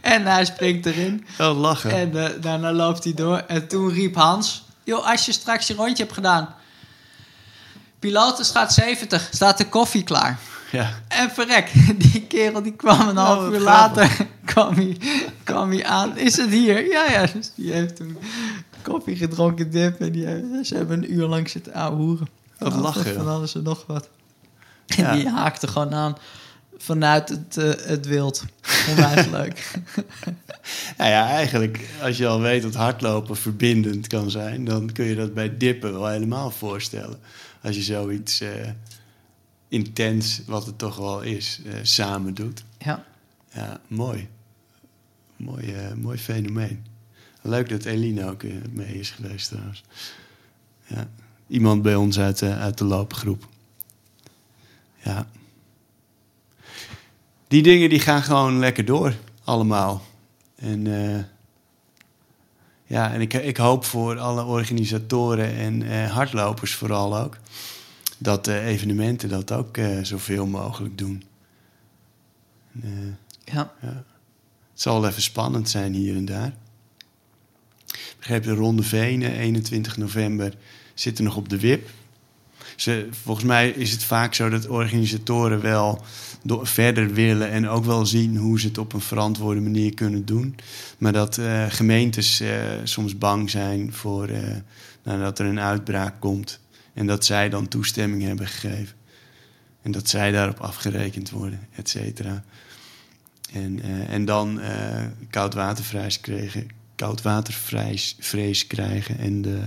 En 0.00 0.26
hij 0.26 0.44
springt 0.44 0.86
erin. 0.86 1.26
Wel 1.38 1.54
lachen. 1.54 1.90
En 1.90 2.24
eh, 2.24 2.42
daarna 2.42 2.72
loopt 2.72 3.04
hij 3.04 3.14
door. 3.14 3.36
En 3.36 3.68
toen 3.68 3.92
riep 3.92 4.14
Hans... 4.14 4.64
Joh, 4.84 5.10
als 5.10 5.26
je 5.26 5.32
straks 5.32 5.66
je 5.66 5.74
rondje 5.74 6.02
hebt 6.02 6.14
gedaan... 6.14 6.54
Piloten 7.98 8.44
gaat 8.44 8.72
70, 8.72 9.28
staat 9.32 9.58
de 9.58 9.68
koffie 9.68 10.02
klaar. 10.02 10.38
Ja. 10.72 10.90
En 11.08 11.30
verrek, 11.30 11.72
die 12.12 12.22
kerel 12.22 12.62
die 12.62 12.72
kwam 12.72 13.08
een 13.08 13.16
half 13.16 13.44
wat 13.44 13.52
uur 13.52 13.60
later 13.60 14.16
kwam 14.44 14.74
hij, 14.74 14.96
kwam 15.44 15.70
hij 15.70 15.84
aan. 15.84 16.16
Is 16.18 16.36
het 16.36 16.50
hier? 16.50 16.90
Ja, 16.90 17.10
ja. 17.10 17.26
Dus 17.26 17.50
die 17.54 17.72
heeft 17.72 17.96
toen 17.96 18.18
koffie 18.82 19.16
gedronken, 19.16 19.70
dip. 19.70 20.00
En 20.00 20.12
die, 20.12 20.26
heeft- 20.26 20.66
ze 20.66 20.74
hebben 20.76 20.98
een 20.98 21.12
uur 21.12 21.26
lang 21.26 21.48
zitten 21.50 21.74
aanhoeren. 21.74 22.28
Wat 22.58 22.74
lachen, 22.74 23.14
Van 23.14 23.28
alles 23.28 23.54
en 23.54 23.62
nog 23.62 23.84
wat. 23.86 24.08
Ja. 24.86 25.10
En 25.10 25.18
die 25.18 25.28
haakte 25.28 25.68
gewoon 25.68 25.94
aan 25.94 26.16
vanuit 26.82 27.28
het, 27.28 27.56
eh, 27.56 27.86
het 27.86 28.06
wild. 28.06 28.44
Onwijs 28.88 29.26
leuk. 29.38 29.70
Nou 30.96 31.10
ja, 31.10 31.28
eigenlijk, 31.28 31.88
als 32.02 32.16
je 32.16 32.26
al 32.26 32.40
weet 32.40 32.62
dat 32.62 32.74
hardlopen 32.74 33.36
verbindend 33.36 34.06
kan 34.06 34.30
zijn, 34.30 34.64
dan 34.64 34.92
kun 34.92 35.04
je 35.04 35.14
dat 35.14 35.34
bij 35.34 35.56
dippen 35.56 35.92
wel 35.92 36.08
helemaal 36.08 36.50
voorstellen. 36.50 37.18
Als 37.62 37.76
je 37.76 37.82
zoiets 37.82 38.40
eh, 38.40 38.50
intens, 39.68 40.42
wat 40.46 40.66
het 40.66 40.78
toch 40.78 40.96
wel 40.96 41.20
is, 41.20 41.60
eh, 41.66 41.72
samen 41.82 42.34
doet. 42.34 42.64
Ja. 42.78 43.04
Ja, 43.52 43.80
mooi. 43.86 44.28
Mooi, 45.36 45.74
mooi 45.96 46.18
fenomeen. 46.18 46.84
Leuk 47.42 47.68
dat 47.68 47.84
Eline 47.84 48.30
ook 48.30 48.42
mee 48.70 48.98
is 48.98 49.10
geweest 49.10 49.48
trouwens. 49.48 49.82
Ja. 50.86 51.08
Iemand 51.46 51.82
bij 51.82 51.94
ons 51.94 52.18
uit, 52.18 52.38
de 52.38 52.54
uit 52.54 52.78
de 52.78 52.84
loopgroep. 52.84 53.48
Ja. 55.02 55.26
Die 57.50 57.62
dingen 57.62 57.88
die 57.88 58.00
gaan 58.00 58.22
gewoon 58.22 58.58
lekker 58.58 58.84
door, 58.84 59.14
allemaal. 59.44 60.02
En 60.56 60.86
eh, 60.86 61.24
ja, 62.86 63.12
en 63.12 63.20
ik, 63.20 63.34
ik 63.34 63.56
hoop 63.56 63.84
voor 63.84 64.18
alle 64.18 64.44
organisatoren 64.44 65.54
en 65.56 65.82
eh, 65.82 66.10
hardlopers 66.10 66.74
vooral 66.74 67.18
ook... 67.18 67.36
dat 68.18 68.44
de 68.44 68.60
evenementen 68.60 69.28
dat 69.28 69.52
ook 69.52 69.76
eh, 69.76 69.98
zoveel 70.02 70.46
mogelijk 70.46 70.98
doen. 70.98 71.24
En, 72.82 73.18
eh, 73.44 73.54
ja. 73.54 73.74
het 73.80 74.04
zal 74.74 75.00
wel 75.00 75.10
even 75.10 75.22
spannend 75.22 75.68
zijn 75.68 75.94
hier 75.94 76.16
en 76.16 76.24
daar. 76.24 76.52
Ik 77.86 78.14
begreep 78.18 78.42
de 78.42 78.54
Ronde 78.54 78.82
Venen, 78.82 79.32
21 79.32 79.96
november, 79.96 80.54
zitten 80.94 81.24
nog 81.24 81.36
op 81.36 81.48
de 81.48 81.60
wip. 81.60 81.88
Ze, 82.80 83.08
volgens 83.10 83.46
mij 83.46 83.70
is 83.70 83.92
het 83.92 84.04
vaak 84.04 84.34
zo 84.34 84.48
dat 84.48 84.68
organisatoren 84.68 85.60
wel 85.60 86.04
door, 86.42 86.66
verder 86.66 87.12
willen 87.12 87.50
en 87.50 87.68
ook 87.68 87.84
wel 87.84 88.06
zien 88.06 88.36
hoe 88.36 88.60
ze 88.60 88.66
het 88.66 88.78
op 88.78 88.92
een 88.92 89.00
verantwoorde 89.00 89.60
manier 89.60 89.94
kunnen 89.94 90.24
doen. 90.24 90.56
Maar 90.98 91.12
dat 91.12 91.38
eh, 91.38 91.64
gemeentes 91.68 92.40
eh, 92.40 92.62
soms 92.84 93.18
bang 93.18 93.50
zijn 93.50 93.92
voor 93.92 94.28
eh, 94.28 94.56
nou, 95.02 95.20
dat 95.20 95.38
er 95.38 95.46
een 95.46 95.60
uitbraak 95.60 96.20
komt 96.20 96.60
en 96.94 97.06
dat 97.06 97.24
zij 97.24 97.48
dan 97.48 97.68
toestemming 97.68 98.22
hebben 98.22 98.46
gegeven. 98.46 98.96
En 99.82 99.90
dat 99.90 100.08
zij 100.08 100.30
daarop 100.30 100.60
afgerekend 100.60 101.30
worden, 101.30 101.68
et 101.74 101.88
cetera. 101.88 102.44
En, 103.52 103.80
en 104.08 104.24
dan 104.24 104.60
koudwatervrees 106.96 108.16
vrees 108.18 108.66
krijgen 108.66 109.18
en 109.18 109.42
de, 109.42 109.60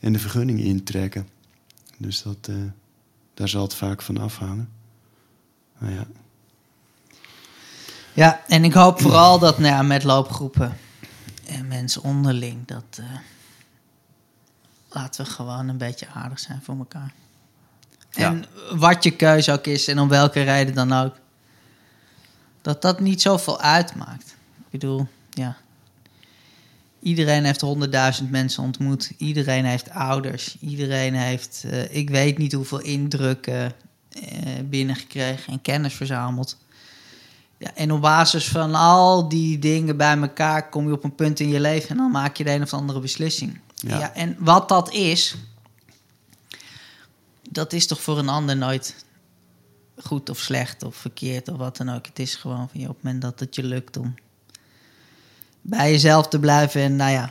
en 0.00 0.12
de 0.12 0.18
vergunning 0.18 0.60
intrekken. 0.60 1.37
Dus 1.98 2.22
dat, 2.22 2.48
eh, 2.48 2.54
daar 3.34 3.48
zal 3.48 3.62
het 3.62 3.74
vaak 3.74 4.02
van 4.02 4.18
afhangen. 4.18 4.72
Nou 5.78 5.94
ja, 5.94 6.06
Ja, 8.12 8.40
en 8.46 8.64
ik 8.64 8.72
hoop 8.72 9.00
vooral 9.00 9.38
dat 9.38 9.58
nou 9.58 9.74
ja, 9.74 9.82
met 9.82 10.04
loopgroepen 10.04 10.76
en 11.46 11.68
mensen 11.68 12.02
onderling, 12.02 12.66
dat 12.66 12.98
eh, 12.98 13.04
laten 14.88 15.24
we 15.24 15.30
gewoon 15.30 15.68
een 15.68 15.78
beetje 15.78 16.08
aardig 16.08 16.38
zijn 16.38 16.62
voor 16.62 16.78
elkaar. 16.78 17.12
Ja. 18.10 18.30
En 18.30 18.44
wat 18.78 19.04
je 19.04 19.10
keuze 19.10 19.52
ook 19.52 19.66
is 19.66 19.88
en 19.88 19.98
om 19.98 20.08
welke 20.08 20.42
reden 20.42 20.74
dan 20.74 20.92
ook, 20.92 21.14
dat 22.62 22.82
dat 22.82 23.00
niet 23.00 23.22
zoveel 23.22 23.60
uitmaakt. 23.60 24.36
Ik 24.58 24.70
bedoel, 24.70 25.06
ja. 25.30 25.56
Iedereen 27.00 27.44
heeft 27.44 27.60
honderdduizend 27.60 28.30
mensen 28.30 28.62
ontmoet. 28.62 29.12
Iedereen 29.16 29.64
heeft 29.64 29.90
ouders. 29.90 30.56
Iedereen 30.60 31.14
heeft, 31.14 31.64
eh, 31.70 31.96
ik 31.96 32.10
weet 32.10 32.38
niet 32.38 32.52
hoeveel 32.52 32.80
indrukken 32.80 33.72
eh, 34.08 34.52
binnengekregen 34.64 35.52
en 35.52 35.62
kennis 35.62 35.94
verzameld. 35.94 36.56
Ja, 37.58 37.74
en 37.74 37.92
op 37.92 38.00
basis 38.00 38.48
van 38.48 38.74
al 38.74 39.28
die 39.28 39.58
dingen 39.58 39.96
bij 39.96 40.18
elkaar 40.18 40.68
kom 40.68 40.86
je 40.86 40.92
op 40.92 41.04
een 41.04 41.14
punt 41.14 41.40
in 41.40 41.48
je 41.48 41.60
leven 41.60 41.88
en 41.88 41.96
dan 41.96 42.10
maak 42.10 42.36
je 42.36 42.44
de 42.44 42.50
een 42.50 42.62
of 42.62 42.72
andere 42.72 43.00
beslissing. 43.00 43.60
Ja. 43.74 43.98
Ja. 43.98 44.14
en 44.14 44.36
wat 44.38 44.68
dat 44.68 44.92
is, 44.92 45.36
dat 47.50 47.72
is 47.72 47.86
toch 47.86 48.00
voor 48.00 48.18
een 48.18 48.28
ander 48.28 48.56
nooit 48.56 49.04
goed 49.96 50.30
of 50.30 50.38
slecht 50.38 50.82
of 50.82 50.96
verkeerd 50.96 51.48
of 51.48 51.56
wat 51.56 51.76
dan 51.76 51.88
ook. 51.88 52.06
Het 52.06 52.18
is 52.18 52.34
gewoon 52.34 52.68
van 52.68 52.80
je 52.80 52.88
op 52.88 52.94
het 52.94 53.04
moment 53.04 53.22
dat 53.22 53.40
het 53.40 53.54
je 53.54 53.62
lukt 53.62 53.96
om 53.96 54.14
bij 55.60 55.90
jezelf 55.90 56.28
te 56.28 56.38
blijven 56.38 56.80
en 56.80 56.96
nou 56.96 57.10
ja, 57.10 57.30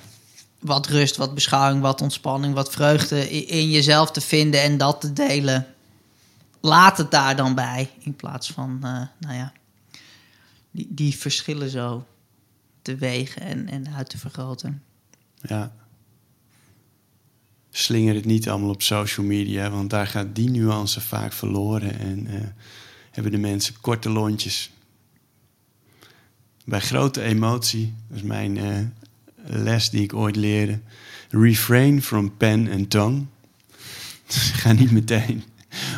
wat 0.60 0.88
rust, 0.88 1.18
wat 1.18 1.34
beschouwing, 1.34 1.82
wat 1.82 2.02
ontspanning, 2.02 2.54
wat 2.54 2.72
vreugde 2.72 3.30
in 3.46 3.70
jezelf 3.70 4.12
te 4.12 4.22
vinden 4.22 4.62
en 4.62 4.78
dat 4.78 5.02
te 5.02 5.14
delen. 5.14 5.68
Laat 6.62 6.98
het 6.98 7.12
daar 7.12 7.36
dan 7.36 7.56
bij 7.56 7.90
in 8.00 8.16
plaats 8.16 8.52
van, 8.52 8.80
eh, 8.84 9.02
nou 9.18 9.36
ja, 9.36 9.54
die, 10.72 10.88
die 10.90 11.16
verschillen 11.16 11.70
zo 11.70 12.06
te 12.82 12.96
wegen 12.96 13.42
en, 13.42 13.70
en 13.70 13.94
uit 13.96 14.10
te 14.10 14.18
vergroten. 14.18 14.84
ja. 15.42 15.72
Slinger 17.70 18.16
het 18.16 18.26
niet 18.26 18.50
allemaal 18.50 18.70
op 18.70 18.82
social 18.82 19.26
media, 19.26 19.70
want 19.70 19.90
daar 19.90 20.08
gaat 20.08 20.36
die 20.36 20.50
nuance 20.50 21.02
vaak 21.02 21.34
verloren 21.34 22.00
en 22.00 22.28
eh, 22.28 22.48
hebben 23.12 23.32
de 23.32 23.38
mensen 23.38 23.82
korte 23.82 24.10
lontjes. 24.10 24.72
Bij 26.68 26.80
grote 26.80 27.22
emotie, 27.22 27.94
dat 28.08 28.18
is 28.18 28.24
mijn 28.24 28.58
eh, 28.58 28.78
les 29.46 29.90
die 29.90 30.04
ik 30.04 30.14
ooit 30.14 30.36
leerde. 30.36 30.80
Refrain 31.30 32.02
from 32.02 32.38
pen 32.38 32.72
and 32.72 32.90
tongue. 32.90 33.26
Dus 34.28 34.52
ga 34.52 34.72
niet 34.72 34.92
meteen 34.92 35.44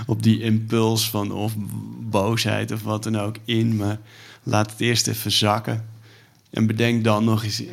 op 0.05 0.23
die 0.23 0.41
impuls 0.41 1.09
van 1.09 1.31
of 1.31 1.53
boosheid 1.99 2.71
of 2.71 2.83
wat 2.83 3.03
dan 3.03 3.17
ook 3.17 3.35
in, 3.45 3.75
maar 3.75 3.99
laat 4.43 4.71
het 4.71 4.79
eerst 4.79 5.07
even 5.07 5.31
zakken. 5.31 5.85
En 6.49 6.67
bedenk 6.67 7.03
dan 7.03 7.23
nog 7.23 7.43
eens, 7.43 7.63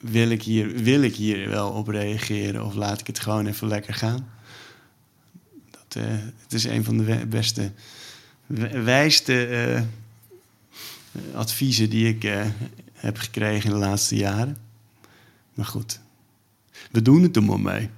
wil 0.00 0.30
ik 0.30 0.42
hier, 0.42 0.72
wil 0.72 1.02
ik 1.02 1.14
hier 1.14 1.48
wel 1.48 1.70
op 1.70 1.88
reageren 1.88 2.64
of 2.64 2.74
laat 2.74 3.00
ik 3.00 3.06
het 3.06 3.20
gewoon 3.20 3.46
even 3.46 3.68
lekker 3.68 3.94
gaan? 3.94 4.28
Dat, 5.70 6.02
eh, 6.02 6.10
het 6.42 6.52
is 6.52 6.64
een 6.64 6.84
van 6.84 6.96
de 6.96 7.26
beste, 7.26 7.72
wijste 8.84 9.46
eh, 9.46 9.82
adviezen 11.34 11.90
die 11.90 12.08
ik 12.08 12.24
eh, 12.24 12.46
heb 12.92 13.18
gekregen 13.18 13.70
in 13.70 13.78
de 13.78 13.86
laatste 13.86 14.16
jaren. 14.16 14.56
Maar 15.54 15.66
goed, 15.66 16.00
we 16.90 17.02
doen 17.02 17.22
het 17.22 17.36
er 17.36 17.42
maar 17.42 17.60
mee. 17.60 17.90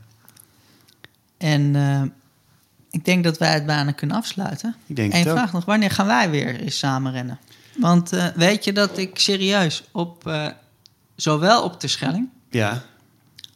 En 1.37 1.77
eh, 1.77 2.03
ik 2.91 3.05
denk 3.05 3.25
dat 3.25 3.39
wij 3.39 3.53
het 3.53 3.67
bijna 3.67 3.93
kunnen 3.93 4.17
afsluiten. 4.17 4.77
Ik 4.87 4.97
denk 4.97 5.13
Eén 5.13 5.19
het 5.19 5.29
ook. 5.29 5.37
vraag 5.37 5.53
nog, 5.53 5.65
wanneer 5.65 5.91
gaan 5.91 6.07
wij 6.07 6.31
weer 6.31 6.61
eens 6.61 6.79
samen 6.79 7.13
rennen? 7.13 7.39
Want 7.77 8.13
eh, 8.13 8.27
weet 8.35 8.65
je 8.65 8.73
dat 8.73 8.99
ik 8.99 9.19
serieus 9.19 9.85
op, 9.93 10.27
eh, 10.27 10.47
zowel 11.15 11.63
op 11.63 11.81
de 11.81 11.89
Schelling 11.89 12.29
Ja, 12.51 12.83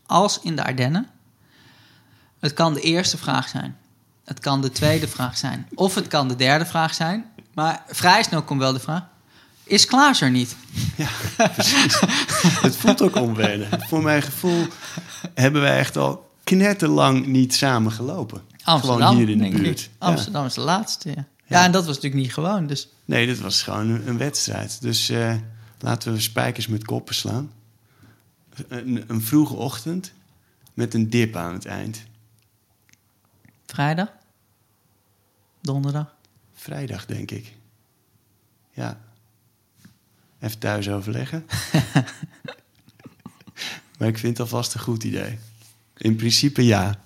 als 0.07 0.41
in 0.41 0.57
de 0.57 0.65
Ardennen, 0.65 1.07
het 2.41 2.53
kan 2.53 2.75
de 2.75 2.81
eerste 2.81 3.19
vraag 3.19 3.49
zijn, 3.49 3.77
het 4.25 4.41
kan 4.41 4.61
de 4.61 4.71
tweede 4.71 5.09
vraag 5.09 5.37
zijn, 5.37 5.69
of 5.75 5.95
het 5.95 6.07
kan 6.07 6.29
de 6.29 6.37
derde 6.37 6.67
vraag 6.67 6.95
zijn, 6.95 7.25
maar 7.55 7.83
vrij 7.89 8.23
snel 8.23 8.43
komt 8.43 8.61
wel 8.61 8.73
de 8.73 8.81
vraag, 8.81 9.03
is 9.71 9.87
Klaas 9.87 10.21
er 10.21 10.31
niet? 10.31 10.57
ja 10.97 11.09
precies. 11.55 12.01
het 12.61 12.77
voelt 12.77 13.03
ook 13.03 13.17
onwennig. 13.17 13.69
Voor 13.89 14.03
mijn 14.03 14.23
gevoel 14.23 14.67
hebben 15.35 15.61
wij 15.63 15.79
echt 15.79 15.97
al 15.97 16.31
knetterlang 16.45 17.27
niet 17.27 17.55
samen 17.55 17.93
gelopen. 17.93 18.43
Amsterdam, 18.63 19.01
Gewoon 19.01 19.17
hier 19.17 19.29
in 19.29 19.39
de 19.39 19.59
buurt. 19.59 19.81
Ja. 19.81 19.89
Amsterdam 19.99 20.47
is 20.47 20.55
de 20.55 20.61
laatste, 20.61 21.09
ja. 21.09 21.15
ja. 21.17 21.27
Ja. 21.47 21.65
en 21.65 21.73
dat 21.73 21.87
was 21.87 21.95
natuurlijk 21.95 22.23
niet 22.23 22.33
gewoon, 22.33 22.67
dus 22.67 22.89
Nee, 23.05 23.27
dit 23.27 23.41
was 23.41 23.63
gewoon 23.63 23.89
een, 23.89 24.09
een 24.09 24.19
wedstrijd. 24.19 24.81
Dus 24.81 25.09
eh, 25.09 25.35
laten 25.79 26.13
we 26.13 26.21
spijkers 26.21 26.67
met 26.67 26.85
koppen 26.85 27.15
slaan. 27.15 27.53
Een, 28.69 29.05
een 29.07 29.23
vroege 29.23 29.55
ochtend 29.55 30.13
met 30.75 30.95
een 30.95 31.11
dip 31.11 31.37
aan 31.37 31.53
het 31.53 31.67
eind. 31.67 32.03
vrijdag, 33.67 34.09
donderdag. 35.61 36.15
Vrijdag, 36.55 37.07
denk 37.07 37.31
ik. 37.31 37.55
Ja. 38.73 39.01
Even 40.41 40.59
thuis 40.59 40.89
overleggen. 40.89 41.47
maar 43.99 44.09
ik 44.09 44.19
vind 44.19 44.39
het 44.39 44.41
alvast 44.41 44.75
een 44.75 44.81
goed 44.81 45.05
idee. 45.05 45.39
In 45.97 46.17
principe 46.17 46.65
ja. 46.65 47.03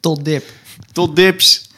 Tot 0.00 0.24
dip. 0.24 0.52
Tot 0.92 1.16
dips! 1.16 1.70